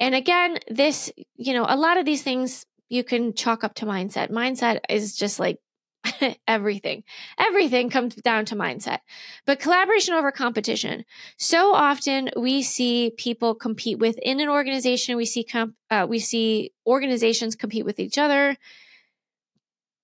And 0.00 0.12
again, 0.12 0.58
this, 0.66 1.12
you 1.36 1.54
know, 1.54 1.64
a 1.68 1.76
lot 1.76 1.96
of 1.96 2.04
these 2.04 2.24
things 2.24 2.66
you 2.88 3.04
can 3.04 3.32
chalk 3.32 3.62
up 3.62 3.76
to 3.76 3.86
mindset. 3.86 4.32
Mindset 4.32 4.80
is 4.90 5.16
just 5.16 5.38
like 5.38 5.60
everything. 6.48 7.04
Everything 7.38 7.90
comes 7.90 8.16
down 8.16 8.44
to 8.46 8.56
mindset. 8.56 8.98
But 9.46 9.60
collaboration 9.60 10.14
over 10.14 10.32
competition. 10.32 11.04
So 11.38 11.74
often 11.74 12.30
we 12.36 12.60
see 12.64 13.12
people 13.16 13.54
compete 13.54 14.00
within 14.00 14.40
an 14.40 14.48
organization. 14.48 15.16
We 15.16 15.26
see 15.26 15.44
comp, 15.44 15.76
uh, 15.92 16.08
we 16.10 16.18
see 16.18 16.72
organizations 16.88 17.54
compete 17.54 17.84
with 17.84 18.00
each 18.00 18.18
other. 18.18 18.56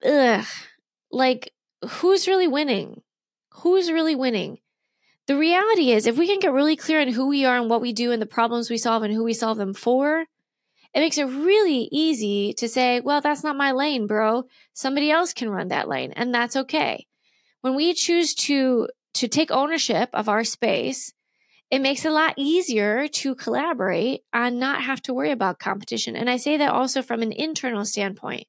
Ugh. 0.07 0.47
Like 1.11 1.53
who's 1.85 2.29
really 2.29 2.47
winning? 2.47 3.03
Who's 3.51 3.91
really 3.91 4.15
winning? 4.15 4.59
The 5.27 5.37
reality 5.37 5.93
is, 5.93 6.07
if 6.07 6.17
we 6.19 6.27
can 6.27 6.41
get 6.41 6.53
really 6.53 6.77
clear 6.77 7.01
on 7.01 7.09
who 7.09 7.29
we 7.29 7.45
are 7.45 7.57
and 7.57 7.71
what 7.71 7.81
we 7.81 7.93
do 7.93 8.11
and 8.11 8.21
the 8.21 8.27
problems 8.27 8.71
we 8.71 8.79
solve 8.79 9.03
and 9.03 9.13
who 9.13 9.23
we 9.23 9.33
solve 9.33 9.59
them 9.59 9.75
for, 9.75 10.27
it 10.93 11.01
makes 11.01 11.19
it 11.19 11.25
really 11.25 11.89
easy 11.93 12.53
to 12.55 12.69
say, 12.69 13.01
well, 13.01 13.21
that's 13.21 13.45
not 13.45 13.57
my 13.57 13.71
lane, 13.71 14.07
bro. 14.07 14.45
Somebody 14.73 15.11
else 15.11 15.33
can 15.33 15.51
run 15.51 15.69
that 15.69 15.89
lane, 15.89 16.13
and 16.17 16.35
that's 16.35 16.57
okay. 16.57 17.07
When 17.61 17.75
we 17.75 17.95
choose 17.95 18.35
to 18.47 18.89
to 19.15 19.29
take 19.29 19.51
ownership 19.51 20.09
of 20.13 20.29
our 20.29 20.45
space, 20.45 21.13
it 21.71 21.81
makes 21.81 22.05
it 22.05 22.09
a 22.09 22.15
lot 22.15 22.35
easier 22.37 23.07
to 23.09 23.35
collaborate 23.35 24.23
and 24.33 24.59
not 24.59 24.83
have 24.83 25.03
to 25.03 25.15
worry 25.15 25.31
about 25.31 25.59
competition. 25.59 26.17
And 26.17 26.29
I 26.29 26.37
say 26.37 26.57
that 26.57 26.73
also 26.73 27.03
from 27.03 27.23
an 27.23 27.33
internal 27.33 27.85
standpoint 27.85 28.47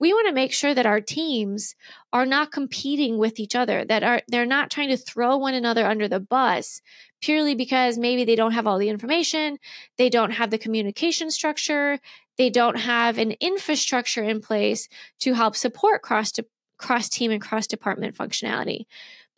we 0.00 0.12
want 0.12 0.28
to 0.28 0.34
make 0.34 0.52
sure 0.52 0.74
that 0.74 0.86
our 0.86 1.00
teams 1.00 1.74
are 2.12 2.26
not 2.26 2.52
competing 2.52 3.18
with 3.18 3.40
each 3.40 3.54
other 3.54 3.84
that 3.84 4.02
are 4.02 4.22
they're 4.28 4.46
not 4.46 4.70
trying 4.70 4.88
to 4.88 4.96
throw 4.96 5.36
one 5.36 5.54
another 5.54 5.86
under 5.86 6.08
the 6.08 6.20
bus 6.20 6.80
purely 7.20 7.54
because 7.54 7.98
maybe 7.98 8.24
they 8.24 8.36
don't 8.36 8.52
have 8.52 8.66
all 8.66 8.78
the 8.78 8.88
information 8.88 9.58
they 9.96 10.08
don't 10.08 10.32
have 10.32 10.50
the 10.50 10.58
communication 10.58 11.30
structure 11.30 11.98
they 12.36 12.50
don't 12.50 12.78
have 12.78 13.18
an 13.18 13.32
infrastructure 13.40 14.22
in 14.22 14.40
place 14.40 14.88
to 15.18 15.34
help 15.34 15.56
support 15.56 16.02
cross 16.02 16.32
to 16.32 16.44
cross 16.78 17.08
team 17.08 17.30
and 17.30 17.42
cross 17.42 17.66
department 17.66 18.16
functionality 18.16 18.84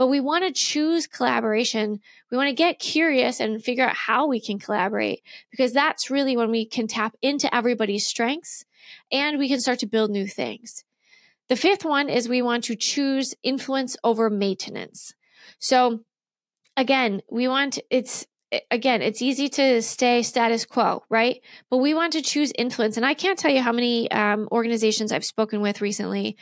but 0.00 0.06
we 0.06 0.18
want 0.18 0.44
to 0.44 0.50
choose 0.50 1.06
collaboration. 1.06 2.00
We 2.30 2.38
want 2.38 2.48
to 2.48 2.54
get 2.54 2.78
curious 2.78 3.38
and 3.38 3.62
figure 3.62 3.84
out 3.86 3.94
how 3.94 4.26
we 4.26 4.40
can 4.40 4.58
collaborate 4.58 5.22
because 5.50 5.74
that's 5.74 6.10
really 6.10 6.38
when 6.38 6.50
we 6.50 6.64
can 6.64 6.86
tap 6.86 7.14
into 7.20 7.54
everybody's 7.54 8.06
strengths 8.06 8.64
and 9.12 9.38
we 9.38 9.46
can 9.46 9.60
start 9.60 9.78
to 9.80 9.86
build 9.86 10.10
new 10.10 10.26
things. 10.26 10.84
The 11.50 11.56
fifth 11.56 11.84
one 11.84 12.08
is 12.08 12.30
we 12.30 12.40
want 12.40 12.64
to 12.64 12.76
choose 12.76 13.34
influence 13.42 13.94
over 14.02 14.30
maintenance. 14.30 15.12
So 15.58 16.00
again, 16.78 17.20
we 17.30 17.46
want 17.46 17.78
it's 17.90 18.26
again, 18.70 19.02
it's 19.02 19.20
easy 19.20 19.50
to 19.50 19.82
stay 19.82 20.22
status 20.22 20.64
quo, 20.64 21.02
right? 21.10 21.42
But 21.68 21.76
we 21.76 21.92
want 21.92 22.14
to 22.14 22.22
choose 22.22 22.54
influence. 22.56 22.96
And 22.96 23.04
I 23.04 23.12
can't 23.12 23.38
tell 23.38 23.52
you 23.52 23.60
how 23.60 23.72
many 23.72 24.10
um, 24.10 24.48
organizations 24.50 25.12
I've 25.12 25.26
spoken 25.26 25.60
with 25.60 25.82
recently 25.82 26.38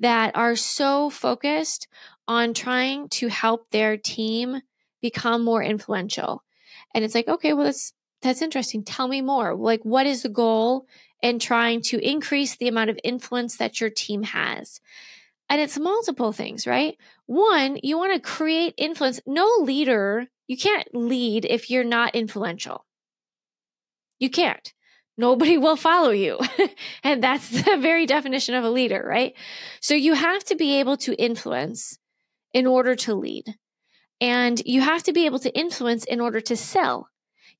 that 0.00 0.36
are 0.36 0.56
so 0.56 1.10
focused 1.10 1.88
on 2.26 2.54
trying 2.54 3.08
to 3.10 3.28
help 3.28 3.70
their 3.70 3.96
team 3.96 4.60
become 5.00 5.42
more 5.44 5.62
influential. 5.62 6.42
And 6.94 7.04
it's 7.04 7.14
like, 7.14 7.28
okay, 7.28 7.52
well, 7.52 7.66
that's 7.66 7.92
that's 8.22 8.42
interesting. 8.42 8.84
Tell 8.84 9.08
me 9.08 9.22
more. 9.22 9.54
Like, 9.54 9.82
what 9.82 10.06
is 10.06 10.22
the 10.22 10.28
goal? 10.28 10.86
in 11.22 11.38
trying 11.38 11.82
to 11.82 11.98
increase 11.98 12.56
the 12.56 12.68
amount 12.68 12.90
of 12.90 12.98
influence 13.04 13.56
that 13.56 13.80
your 13.80 13.90
team 13.90 14.22
has. 14.22 14.80
And 15.48 15.60
it's 15.60 15.78
multiple 15.78 16.32
things, 16.32 16.66
right? 16.66 16.96
One, 17.26 17.78
you 17.82 17.98
want 17.98 18.14
to 18.14 18.20
create 18.20 18.74
influence. 18.76 19.20
No 19.26 19.48
leader, 19.60 20.28
you 20.46 20.56
can't 20.56 20.88
lead 20.94 21.44
if 21.44 21.70
you're 21.70 21.84
not 21.84 22.14
influential. 22.14 22.86
You 24.18 24.30
can't. 24.30 24.72
Nobody 25.20 25.58
will 25.58 25.76
follow 25.76 26.12
you. 26.12 26.38
and 27.04 27.22
that's 27.22 27.50
the 27.50 27.76
very 27.78 28.06
definition 28.06 28.54
of 28.54 28.64
a 28.64 28.70
leader, 28.70 29.04
right? 29.06 29.34
So 29.78 29.92
you 29.92 30.14
have 30.14 30.42
to 30.44 30.56
be 30.56 30.80
able 30.80 30.96
to 30.96 31.14
influence 31.14 31.98
in 32.54 32.66
order 32.66 32.96
to 32.96 33.14
lead. 33.14 33.44
And 34.22 34.62
you 34.64 34.80
have 34.80 35.02
to 35.02 35.12
be 35.12 35.26
able 35.26 35.38
to 35.40 35.54
influence 35.54 36.04
in 36.04 36.22
order 36.22 36.40
to 36.40 36.56
sell. 36.56 37.10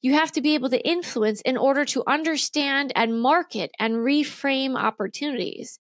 You 0.01 0.15
have 0.15 0.33
to 0.33 0.41
be 0.41 0.55
able 0.55 0.71
to 0.71 0.89
influence 0.89 1.43
in 1.43 1.59
order 1.59 1.85
to 1.85 2.03
understand 2.07 2.95
and 2.97 3.21
market 3.21 3.71
and 3.79 3.97
reframe 3.97 4.75
opportunities. 4.75 5.79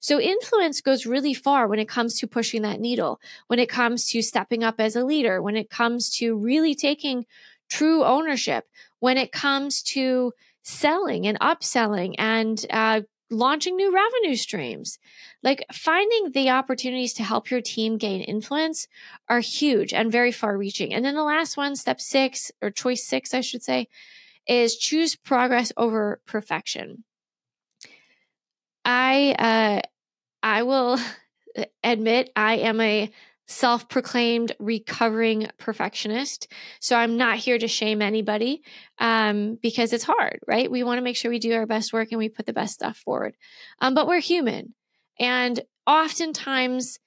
So 0.00 0.20
influence 0.20 0.82
goes 0.82 1.06
really 1.06 1.32
far 1.32 1.66
when 1.66 1.78
it 1.78 1.88
comes 1.88 2.18
to 2.18 2.26
pushing 2.26 2.60
that 2.62 2.78
needle, 2.78 3.20
when 3.46 3.58
it 3.58 3.70
comes 3.70 4.04
to 4.10 4.20
stepping 4.20 4.62
up 4.62 4.74
as 4.78 4.96
a 4.96 5.04
leader, 5.04 5.40
when 5.40 5.56
it 5.56 5.70
comes 5.70 6.10
to 6.18 6.36
really 6.36 6.74
taking 6.74 7.24
true 7.70 8.04
ownership, 8.04 8.66
when 8.98 9.16
it 9.16 9.32
comes 9.32 9.82
to 9.82 10.34
selling 10.62 11.26
and 11.26 11.38
upselling 11.40 12.14
and 12.18 12.64
uh, 12.70 13.02
launching 13.30 13.76
new 13.76 13.92
revenue 13.92 14.36
streams. 14.36 14.98
Like 15.42 15.64
finding 15.72 16.32
the 16.32 16.50
opportunities 16.50 17.14
to 17.14 17.24
help 17.24 17.50
your 17.50 17.60
team 17.60 17.98
gain 17.98 18.20
influence 18.20 18.86
are 19.28 19.40
huge 19.40 19.92
and 19.92 20.12
very 20.12 20.32
far 20.32 20.56
reaching. 20.56 20.94
And 20.94 21.04
then 21.04 21.14
the 21.14 21.24
last 21.24 21.56
one, 21.56 21.74
step 21.74 22.00
six, 22.00 22.52
or 22.60 22.70
choice 22.70 23.04
six, 23.04 23.34
I 23.34 23.40
should 23.40 23.62
say, 23.62 23.88
is 24.46 24.76
choose 24.76 25.16
progress 25.16 25.72
over 25.76 26.20
perfection. 26.26 27.04
I, 28.84 29.34
uh, 29.38 29.88
I 30.42 30.62
will 30.62 30.98
admit 31.84 32.30
I 32.36 32.56
am 32.56 32.80
a 32.80 33.10
self 33.52 33.88
proclaimed 33.88 34.54
recovering 34.58 35.48
perfectionist. 35.58 36.48
So 36.80 36.96
I'm 36.96 37.16
not 37.16 37.38
here 37.38 37.58
to 37.58 37.68
shame 37.68 38.02
anybody 38.02 38.62
um, 38.98 39.58
because 39.62 39.92
it's 39.92 40.04
hard, 40.04 40.40
right? 40.46 40.70
We 40.70 40.82
want 40.82 40.98
to 40.98 41.02
make 41.02 41.16
sure 41.16 41.30
we 41.30 41.38
do 41.38 41.52
our 41.54 41.66
best 41.66 41.92
work 41.92 42.08
and 42.10 42.18
we 42.18 42.28
put 42.28 42.46
the 42.46 42.52
best 42.52 42.74
stuff 42.74 42.96
forward. 42.96 43.36
Um, 43.80 43.94
but 43.94 44.06
we're 44.06 44.20
human. 44.20 44.74
And 45.18 45.60
oftentimes, 45.86 46.98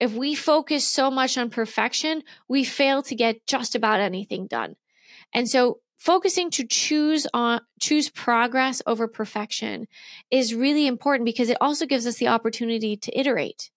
if 0.00 0.12
we 0.12 0.34
focus 0.34 0.86
so 0.86 1.10
much 1.10 1.36
on 1.36 1.50
perfection, 1.50 2.22
we 2.48 2.64
fail 2.64 3.02
to 3.02 3.14
get 3.14 3.46
just 3.46 3.74
about 3.74 4.00
anything 4.00 4.46
done. 4.46 4.76
And 5.34 5.48
so 5.48 5.80
focusing 5.98 6.50
to 6.50 6.66
choose 6.66 7.26
on 7.34 7.60
choose 7.78 8.08
progress 8.08 8.80
over 8.86 9.06
perfection 9.06 9.86
is 10.30 10.54
really 10.54 10.86
important 10.86 11.26
because 11.26 11.50
it 11.50 11.58
also 11.60 11.84
gives 11.84 12.06
us 12.06 12.16
the 12.16 12.28
opportunity 12.28 12.96
to 12.96 13.18
iterate 13.18 13.70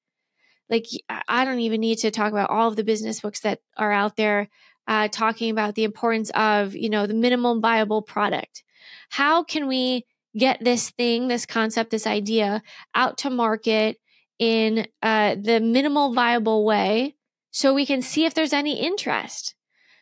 like 0.74 0.88
I 1.28 1.46
don't 1.46 1.60
even 1.60 1.82
need 1.82 2.00
to 2.00 2.10
talk 2.10 2.32
about 2.32 2.50
all 2.50 2.68
of 2.68 2.76
the 2.76 2.84
business 2.84 3.22
books 3.22 3.42
that 3.42 3.60
are 3.78 3.92
out 3.92 4.16
there 4.16 4.50
uh, 4.88 5.08
talking 5.08 5.52
about 5.52 5.76
the 5.76 5.84
importance 5.84 6.32
of 6.32 6.76
you 6.76 6.90
know 6.90 7.06
the 7.06 7.14
minimum 7.14 7.62
viable 7.62 8.02
product. 8.02 8.64
How 9.10 9.44
can 9.44 9.68
we 9.68 10.06
get 10.36 10.64
this 10.64 10.90
thing, 10.90 11.28
this 11.28 11.46
concept, 11.46 11.92
this 11.92 12.08
idea 12.08 12.64
out 12.96 13.20
to 13.20 13.30
market 13.30 14.00
in 14.40 14.88
uh, 15.04 15.36
the 15.40 15.60
minimal 15.60 16.14
viable 16.14 16.66
way, 16.66 17.16
so 17.52 17.74
we 17.74 17.86
can 17.86 18.02
see 18.02 18.26
if 18.26 18.34
there's 18.34 18.52
any 18.52 18.82
interest, 18.84 19.54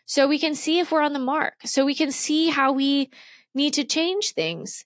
so 0.05 0.25
we 0.25 0.39
can 0.39 0.55
see 0.55 0.79
if 0.79 0.89
we're 0.89 1.01
on 1.01 1.13
the 1.13 1.19
mark, 1.19 1.55
so 1.65 1.85
we 1.85 1.95
can 1.95 2.11
see 2.11 2.47
how 2.47 2.71
we 2.71 3.09
need 3.53 3.73
to 3.73 3.83
change 3.83 4.31
things 4.31 4.85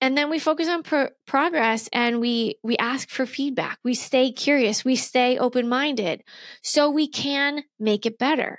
and 0.00 0.16
then 0.16 0.30
we 0.30 0.38
focus 0.38 0.68
on 0.68 0.82
pro- 0.82 1.10
progress 1.26 1.88
and 1.92 2.20
we 2.20 2.56
we 2.62 2.76
ask 2.76 3.08
for 3.08 3.26
feedback. 3.26 3.78
We 3.84 3.94
stay 3.94 4.32
curious. 4.32 4.84
We 4.84 4.96
stay 4.96 5.38
open-minded 5.38 6.22
so 6.62 6.90
we 6.90 7.08
can 7.08 7.64
make 7.78 8.06
it 8.06 8.18
better. 8.18 8.58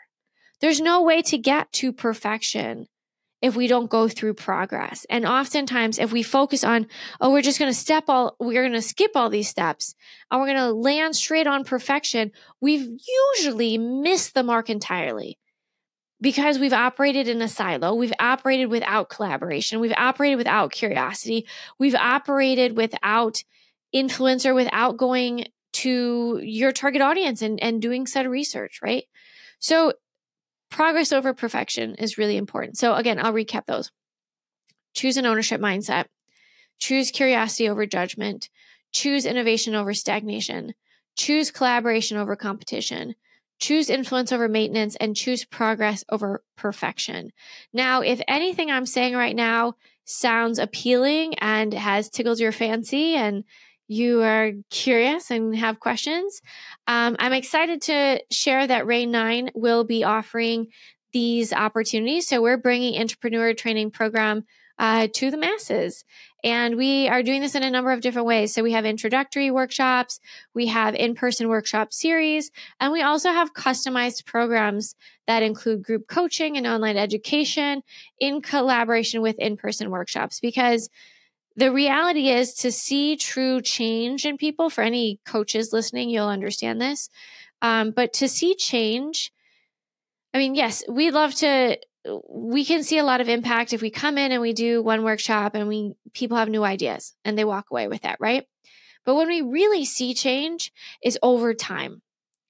There's 0.61 0.81
no 0.81 1.01
way 1.01 1.21
to 1.23 1.37
get 1.37 1.71
to 1.73 1.91
perfection 1.93 2.87
if 3.41 3.55
we 3.55 3.67
don't 3.67 3.89
go 3.89 4.07
through 4.07 4.33
progress. 4.33 5.05
And 5.09 5.25
oftentimes 5.25 5.99
if 5.99 6.11
we 6.11 6.23
focus 6.23 6.63
on 6.63 6.87
oh 7.21 7.31
we're 7.31 7.41
just 7.41 7.59
going 7.59 7.71
to 7.71 7.77
step 7.77 8.05
all 8.07 8.35
we're 8.39 8.63
going 8.63 8.73
to 8.73 8.81
skip 8.81 9.11
all 9.15 9.29
these 9.29 9.49
steps 9.49 9.93
and 10.31 10.39
we're 10.39 10.47
going 10.47 10.57
to 10.57 10.71
land 10.71 11.15
straight 11.15 11.47
on 11.47 11.63
perfection 11.63 12.31
we've 12.61 12.89
usually 13.37 13.77
missed 13.77 14.33
the 14.33 14.43
mark 14.43 14.69
entirely 14.69 15.37
because 16.21 16.59
we've 16.59 16.73
operated 16.73 17.27
in 17.27 17.41
a 17.41 17.47
silo, 17.47 17.93
we've 17.93 18.13
operated 18.19 18.69
without 18.69 19.09
collaboration, 19.09 19.79
we've 19.79 19.93
operated 19.97 20.37
without 20.37 20.71
curiosity, 20.71 21.45
we've 21.77 21.95
operated 21.95 22.77
without 22.77 23.43
influencer, 23.93 24.55
without 24.55 24.97
going 24.97 25.45
to 25.73 26.39
your 26.41 26.71
target 26.71 27.01
audience 27.01 27.41
and, 27.41 27.61
and 27.61 27.81
doing 27.81 28.07
said 28.07 28.27
research, 28.27 28.79
right? 28.81 29.03
So, 29.59 29.93
progress 30.69 31.11
over 31.11 31.33
perfection 31.33 31.95
is 31.95 32.17
really 32.17 32.37
important. 32.37 32.77
So, 32.77 32.95
again, 32.95 33.19
I'll 33.19 33.33
recap 33.33 33.65
those. 33.65 33.91
Choose 34.93 35.17
an 35.17 35.25
ownership 35.25 35.59
mindset, 35.59 36.05
choose 36.79 37.11
curiosity 37.11 37.67
over 37.67 37.85
judgment, 37.85 38.49
choose 38.93 39.25
innovation 39.25 39.75
over 39.75 39.93
stagnation, 39.93 40.73
choose 41.17 41.51
collaboration 41.51 42.17
over 42.17 42.37
competition, 42.37 43.15
choose 43.59 43.89
influence 43.89 44.31
over 44.31 44.47
maintenance, 44.47 44.95
and 44.97 45.15
choose 45.15 45.45
progress 45.45 46.03
over 46.09 46.43
perfection. 46.57 47.31
Now, 47.73 48.01
if 48.01 48.21
anything 48.27 48.69
I'm 48.69 48.85
saying 48.85 49.15
right 49.15 49.35
now 49.35 49.75
sounds 50.05 50.59
appealing 50.59 51.35
and 51.39 51.73
has 51.73 52.09
tickled 52.09 52.39
your 52.39 52.51
fancy 52.51 53.15
and 53.15 53.43
you 53.87 54.23
are 54.23 54.51
curious 54.69 55.31
and 55.31 55.55
have 55.55 55.79
questions, 55.79 56.41
um, 56.87 57.15
I'm 57.19 57.33
excited 57.33 57.81
to 57.83 58.21
share 58.31 58.65
that 58.67 58.87
Rayne 58.87 59.11
9 59.11 59.51
will 59.53 59.83
be 59.83 60.03
offering 60.03 60.67
these 61.13 61.53
opportunities. 61.53 62.27
So 62.27 62.41
we're 62.41 62.57
bringing 62.57 62.99
intrapreneur 62.99 63.55
training 63.55 63.91
program 63.91 64.43
uh, 64.77 65.07
to 65.13 65.31
the 65.31 65.37
masses. 65.37 66.03
And 66.43 66.75
we 66.75 67.07
are 67.07 67.23
doing 67.23 67.41
this 67.41 67.55
in 67.55 67.63
a 67.63 67.71
number 67.71 67.91
of 67.91 68.01
different 68.01 68.27
ways. 68.27 68.53
So 68.53 68.61
we 68.61 68.73
have 68.73 68.85
introductory 68.85 69.49
workshops, 69.49 70.19
we 70.53 70.67
have 70.67 70.93
in 70.93 71.15
person 71.15 71.47
workshop 71.47 71.91
series, 71.91 72.51
and 72.79 72.91
we 72.91 73.01
also 73.01 73.29
have 73.31 73.53
customized 73.53 74.25
programs 74.25 74.95
that 75.27 75.41
include 75.41 75.83
group 75.83 76.07
coaching 76.07 76.55
and 76.55 76.67
online 76.67 76.97
education 76.97 77.81
in 78.19 78.41
collaboration 78.41 79.21
with 79.21 79.39
in 79.39 79.57
person 79.57 79.89
workshops. 79.89 80.39
Because 80.39 80.89
the 81.55 81.71
reality 81.71 82.27
is 82.27 82.53
to 82.55 82.71
see 82.71 83.15
true 83.15 83.61
change 83.61 84.25
in 84.25 84.37
people, 84.37 84.69
for 84.69 84.83
any 84.83 85.19
coaches 85.25 85.71
listening, 85.71 86.09
you'll 86.09 86.27
understand 86.27 86.81
this. 86.81 87.09
Um, 87.61 87.91
but 87.91 88.13
to 88.13 88.27
see 88.27 88.55
change, 88.55 89.31
I 90.33 90.37
mean, 90.37 90.53
yes, 90.53 90.83
we 90.89 91.11
love 91.11 91.33
to 91.35 91.77
we 92.29 92.65
can 92.65 92.83
see 92.83 92.97
a 92.97 93.03
lot 93.03 93.21
of 93.21 93.29
impact 93.29 93.73
if 93.73 93.81
we 93.81 93.89
come 93.89 94.17
in 94.17 94.31
and 94.31 94.41
we 94.41 94.53
do 94.53 94.81
one 94.81 95.03
workshop 95.03 95.55
and 95.55 95.67
we 95.67 95.93
people 96.13 96.37
have 96.37 96.49
new 96.49 96.63
ideas 96.63 97.13
and 97.23 97.37
they 97.37 97.45
walk 97.45 97.71
away 97.71 97.87
with 97.87 98.01
that, 98.01 98.17
right? 98.19 98.45
But 99.05 99.15
when 99.15 99.27
we 99.27 99.41
really 99.41 99.85
see 99.85 100.13
change 100.13 100.71
is 101.03 101.19
over 101.21 101.53
time. 101.53 102.01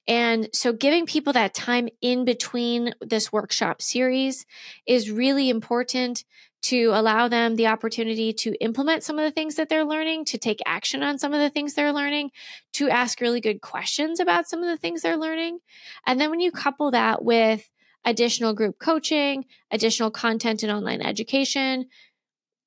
And 0.07 0.49
so 0.53 0.71
giving 0.71 1.05
people 1.05 1.33
that 1.33 1.53
time 1.53 1.89
in 1.99 2.25
between 2.25 2.93
this 3.01 3.33
workshop 3.33 3.81
series 3.81 4.45
is 4.85 5.09
really 5.09 5.49
important 5.49 6.23
to 6.63 6.89
allow 6.93 7.27
them 7.27 7.55
the 7.55 7.67
opportunity 7.67 8.33
to 8.33 8.55
implement 8.59 9.03
some 9.03 9.19
of 9.19 9.25
the 9.25 9.31
things 9.31 9.55
that 9.55 9.69
they're 9.69 9.85
learning, 9.85 10.25
to 10.25 10.37
take 10.37 10.59
action 10.65 11.03
on 11.03 11.19
some 11.19 11.33
of 11.33 11.39
the 11.39 11.49
things 11.49 11.73
they're 11.73 11.93
learning, 11.93 12.31
to 12.73 12.89
ask 12.89 13.21
really 13.21 13.41
good 13.41 13.61
questions 13.61 14.19
about 14.19 14.47
some 14.47 14.63
of 14.63 14.69
the 14.69 14.77
things 14.77 15.01
they're 15.01 15.17
learning. 15.17 15.59
And 16.07 16.19
then 16.19 16.29
when 16.29 16.39
you 16.39 16.51
couple 16.51 16.91
that 16.91 17.23
with 17.23 17.67
additional 18.05 18.53
group 18.53 18.79
coaching, 18.79 19.45
additional 19.71 20.11
content 20.11 20.63
and 20.63 20.71
online 20.71 21.01
education. 21.01 21.87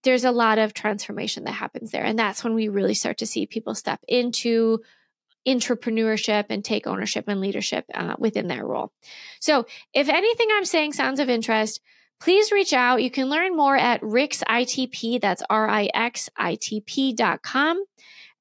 There's 0.02 0.24
a 0.24 0.30
lot 0.30 0.58
of 0.58 0.74
transformation 0.74 1.44
that 1.44 1.52
happens 1.52 1.90
there. 1.90 2.04
And 2.04 2.18
that's 2.18 2.44
when 2.44 2.54
we 2.54 2.68
really 2.68 2.94
start 2.94 3.18
to 3.18 3.26
see 3.26 3.46
people 3.46 3.74
step 3.74 4.00
into 4.06 4.80
intrapreneurship 5.46 6.46
and 6.50 6.64
take 6.64 6.86
ownership 6.86 7.24
and 7.28 7.40
leadership 7.40 7.84
uh, 7.94 8.14
within 8.18 8.48
their 8.48 8.66
role. 8.66 8.92
So, 9.40 9.66
if 9.94 10.08
anything 10.08 10.48
I'm 10.52 10.64
saying 10.64 10.92
sounds 10.92 11.20
of 11.20 11.30
interest, 11.30 11.80
please 12.20 12.52
reach 12.52 12.72
out. 12.72 13.02
You 13.02 13.10
can 13.10 13.28
learn 13.28 13.56
more 13.56 13.76
at 13.76 14.00
RixITP, 14.02 15.20
that's 15.20 15.42
R 15.48 15.68
I 15.68 15.88
X 15.94 16.28
I 16.36 16.56
T 16.56 16.80
P.com. 16.80 17.84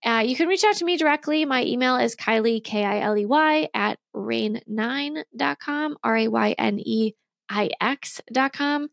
Uh, 0.05 0.23
you 0.25 0.35
can 0.35 0.47
reach 0.47 0.63
out 0.63 0.75
to 0.75 0.85
me 0.85 0.95
directly. 0.97 1.45
My 1.45 1.63
email 1.63 1.97
is 1.97 2.15
Kiley, 2.15 2.63
K 2.63 2.85
I 2.85 2.99
L 2.99 3.17
E 3.17 3.25
Y, 3.25 3.69
at 3.73 3.99
rayneix.com, 4.15 5.97
R 6.03 6.17
A 6.17 6.27
Y 6.27 6.55
N 6.57 6.79
E 6.79 7.13
I 7.49 7.69
X.com. 7.81 8.89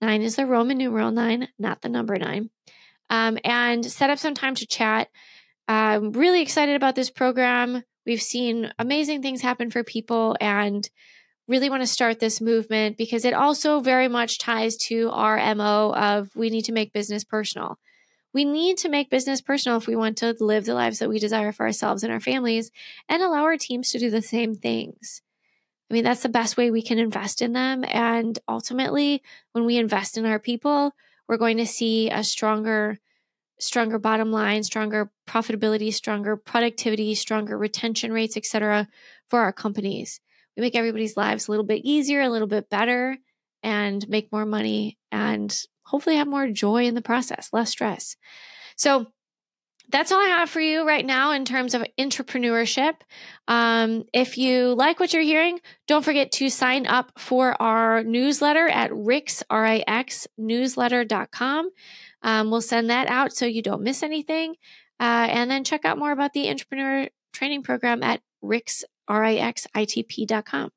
Nine 0.00 0.22
is 0.22 0.36
the 0.36 0.46
Roman 0.46 0.78
numeral 0.78 1.12
nine, 1.12 1.48
not 1.58 1.80
the 1.82 1.88
number 1.88 2.16
nine. 2.16 2.50
Um, 3.10 3.38
and 3.44 3.84
set 3.84 4.10
up 4.10 4.18
some 4.18 4.34
time 4.34 4.54
to 4.56 4.66
chat. 4.66 5.08
I'm 5.68 6.12
really 6.12 6.42
excited 6.42 6.76
about 6.76 6.94
this 6.94 7.10
program. 7.10 7.82
We've 8.04 8.20
seen 8.20 8.72
amazing 8.78 9.22
things 9.22 9.40
happen 9.40 9.70
for 9.70 9.82
people 9.82 10.36
and 10.40 10.88
really 11.48 11.70
want 11.70 11.82
to 11.82 11.86
start 11.86 12.20
this 12.20 12.40
movement 12.40 12.96
because 12.96 13.24
it 13.24 13.34
also 13.34 13.80
very 13.80 14.08
much 14.08 14.38
ties 14.38 14.76
to 14.76 15.10
our 15.10 15.54
MO 15.54 15.94
of 15.94 16.34
we 16.34 16.50
need 16.50 16.64
to 16.66 16.72
make 16.72 16.92
business 16.92 17.24
personal. 17.24 17.78
We 18.34 18.44
need 18.44 18.78
to 18.78 18.88
make 18.88 19.10
business 19.10 19.40
personal 19.40 19.78
if 19.78 19.86
we 19.86 19.94
want 19.94 20.18
to 20.18 20.34
live 20.40 20.64
the 20.64 20.74
lives 20.74 20.98
that 20.98 21.08
we 21.08 21.20
desire 21.20 21.52
for 21.52 21.64
ourselves 21.64 22.02
and 22.02 22.12
our 22.12 22.20
families 22.20 22.72
and 23.08 23.22
allow 23.22 23.44
our 23.44 23.56
teams 23.56 23.92
to 23.92 23.98
do 24.00 24.10
the 24.10 24.20
same 24.20 24.56
things. 24.56 25.22
I 25.88 25.94
mean, 25.94 26.02
that's 26.02 26.22
the 26.22 26.28
best 26.28 26.56
way 26.56 26.70
we 26.70 26.82
can 26.82 26.98
invest 26.98 27.40
in 27.40 27.52
them. 27.52 27.84
And 27.86 28.36
ultimately, 28.48 29.22
when 29.52 29.64
we 29.64 29.76
invest 29.76 30.18
in 30.18 30.26
our 30.26 30.40
people, 30.40 30.92
we're 31.28 31.36
going 31.36 31.58
to 31.58 31.66
see 31.66 32.10
a 32.10 32.24
stronger, 32.24 32.98
stronger 33.60 34.00
bottom 34.00 34.32
line, 34.32 34.64
stronger 34.64 35.12
profitability, 35.28 35.94
stronger 35.94 36.36
productivity, 36.36 37.14
stronger 37.14 37.56
retention 37.56 38.12
rates, 38.12 38.36
etc., 38.36 38.88
for 39.30 39.40
our 39.40 39.52
companies. 39.52 40.20
We 40.56 40.62
make 40.62 40.74
everybody's 40.74 41.16
lives 41.16 41.46
a 41.46 41.52
little 41.52 41.66
bit 41.66 41.82
easier, 41.84 42.20
a 42.20 42.28
little 42.28 42.48
bit 42.48 42.68
better, 42.68 43.16
and 43.62 44.08
make 44.08 44.32
more 44.32 44.46
money 44.46 44.98
and 45.12 45.56
hopefully 45.84 46.16
have 46.16 46.28
more 46.28 46.48
joy 46.48 46.84
in 46.84 46.94
the 46.94 47.02
process, 47.02 47.50
less 47.52 47.70
stress. 47.70 48.16
So 48.76 49.06
that's 49.90 50.10
all 50.10 50.20
I 50.20 50.28
have 50.28 50.48
for 50.48 50.60
you 50.60 50.86
right 50.86 51.04
now 51.04 51.32
in 51.32 51.44
terms 51.44 51.74
of 51.74 51.84
intrapreneurship. 51.98 52.94
Um, 53.48 54.04
if 54.12 54.38
you 54.38 54.74
like 54.74 54.98
what 54.98 55.12
you're 55.12 55.22
hearing, 55.22 55.60
don't 55.86 56.04
forget 56.04 56.32
to 56.32 56.48
sign 56.48 56.86
up 56.86 57.12
for 57.18 57.60
our 57.60 58.02
newsletter 58.02 58.66
at 58.66 58.94
Rix, 58.94 59.42
R-I-X, 59.50 60.26
newsletter.com. 60.40 61.70
Um, 62.22 62.50
we'll 62.50 62.62
send 62.62 62.88
that 62.90 63.08
out 63.08 63.34
so 63.34 63.44
you 63.44 63.62
don't 63.62 63.82
miss 63.82 64.02
anything. 64.02 64.54
Uh, 64.98 65.26
and 65.28 65.50
then 65.50 65.64
check 65.64 65.84
out 65.84 65.98
more 65.98 66.12
about 66.12 66.32
the 66.32 66.46
intrapreneur 66.46 67.10
training 67.32 67.62
program 67.62 68.02
at 68.02 68.20
Rix, 68.40 68.84
R-I-X-I-T-P.com. 69.08 70.70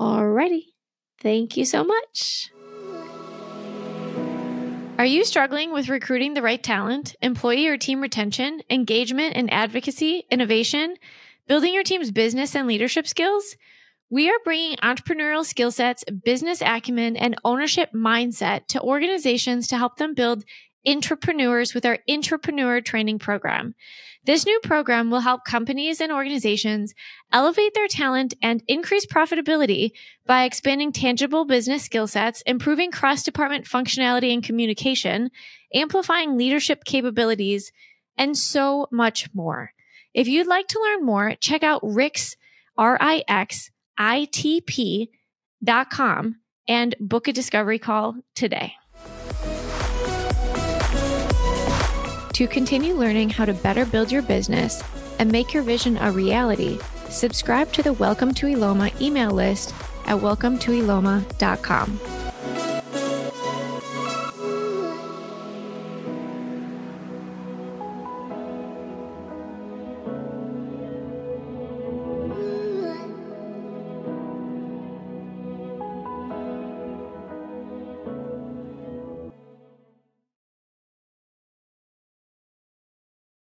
Alrighty. 0.00 0.62
Thank 1.20 1.56
you 1.56 1.64
so 1.64 1.84
much. 1.84 2.50
Are 5.02 5.14
you 5.14 5.24
struggling 5.24 5.72
with 5.72 5.88
recruiting 5.88 6.34
the 6.34 6.42
right 6.42 6.62
talent, 6.62 7.16
employee 7.20 7.66
or 7.66 7.76
team 7.76 8.00
retention, 8.00 8.62
engagement 8.70 9.34
and 9.34 9.52
advocacy, 9.52 10.22
innovation, 10.30 10.94
building 11.48 11.74
your 11.74 11.82
team's 11.82 12.12
business 12.12 12.54
and 12.54 12.68
leadership 12.68 13.08
skills? 13.08 13.56
We 14.10 14.30
are 14.30 14.38
bringing 14.44 14.76
entrepreneurial 14.76 15.44
skill 15.44 15.72
sets, 15.72 16.04
business 16.04 16.62
acumen, 16.62 17.16
and 17.16 17.34
ownership 17.44 17.90
mindset 17.92 18.68
to 18.68 18.80
organizations 18.80 19.66
to 19.66 19.76
help 19.76 19.96
them 19.96 20.14
build 20.14 20.44
intrapreneurs 20.86 21.74
with 21.74 21.86
our 21.86 21.98
intrapreneur 22.08 22.84
training 22.84 23.18
program. 23.18 23.74
This 24.24 24.46
new 24.46 24.60
program 24.62 25.10
will 25.10 25.20
help 25.20 25.44
companies 25.44 26.00
and 26.00 26.12
organizations 26.12 26.94
elevate 27.32 27.74
their 27.74 27.88
talent 27.88 28.34
and 28.40 28.62
increase 28.68 29.04
profitability 29.04 29.90
by 30.26 30.44
expanding 30.44 30.92
tangible 30.92 31.44
business 31.44 31.82
skill 31.82 32.06
sets, 32.06 32.42
improving 32.42 32.92
cross 32.92 33.24
department 33.24 33.64
functionality 33.64 34.32
and 34.32 34.44
communication, 34.44 35.30
amplifying 35.74 36.38
leadership 36.38 36.84
capabilities, 36.84 37.72
and 38.16 38.36
so 38.36 38.86
much 38.92 39.28
more. 39.34 39.72
If 40.14 40.28
you'd 40.28 40.46
like 40.46 40.68
to 40.68 40.80
learn 40.80 41.04
more, 41.04 41.34
check 41.40 41.62
out 41.62 41.80
Rix, 41.82 42.36
R 42.76 42.96
I 43.00 43.24
X 43.26 43.70
I 43.98 44.28
T 44.30 44.60
P 44.60 45.10
dot 45.64 45.90
com 45.90 46.36
and 46.68 46.94
book 47.00 47.26
a 47.26 47.32
discovery 47.32 47.78
call 47.78 48.16
today. 48.34 48.74
To 52.32 52.48
continue 52.48 52.94
learning 52.94 53.28
how 53.28 53.44
to 53.44 53.52
better 53.52 53.84
build 53.84 54.10
your 54.10 54.22
business 54.22 54.82
and 55.18 55.30
make 55.30 55.52
your 55.52 55.62
vision 55.62 55.98
a 55.98 56.10
reality, 56.10 56.78
subscribe 57.10 57.70
to 57.74 57.82
the 57.82 57.92
Welcome 57.92 58.32
to 58.34 58.46
Eloma 58.46 58.90
email 59.02 59.32
list 59.32 59.74
at 60.06 60.16
welcometoeloma.com. 60.16 62.21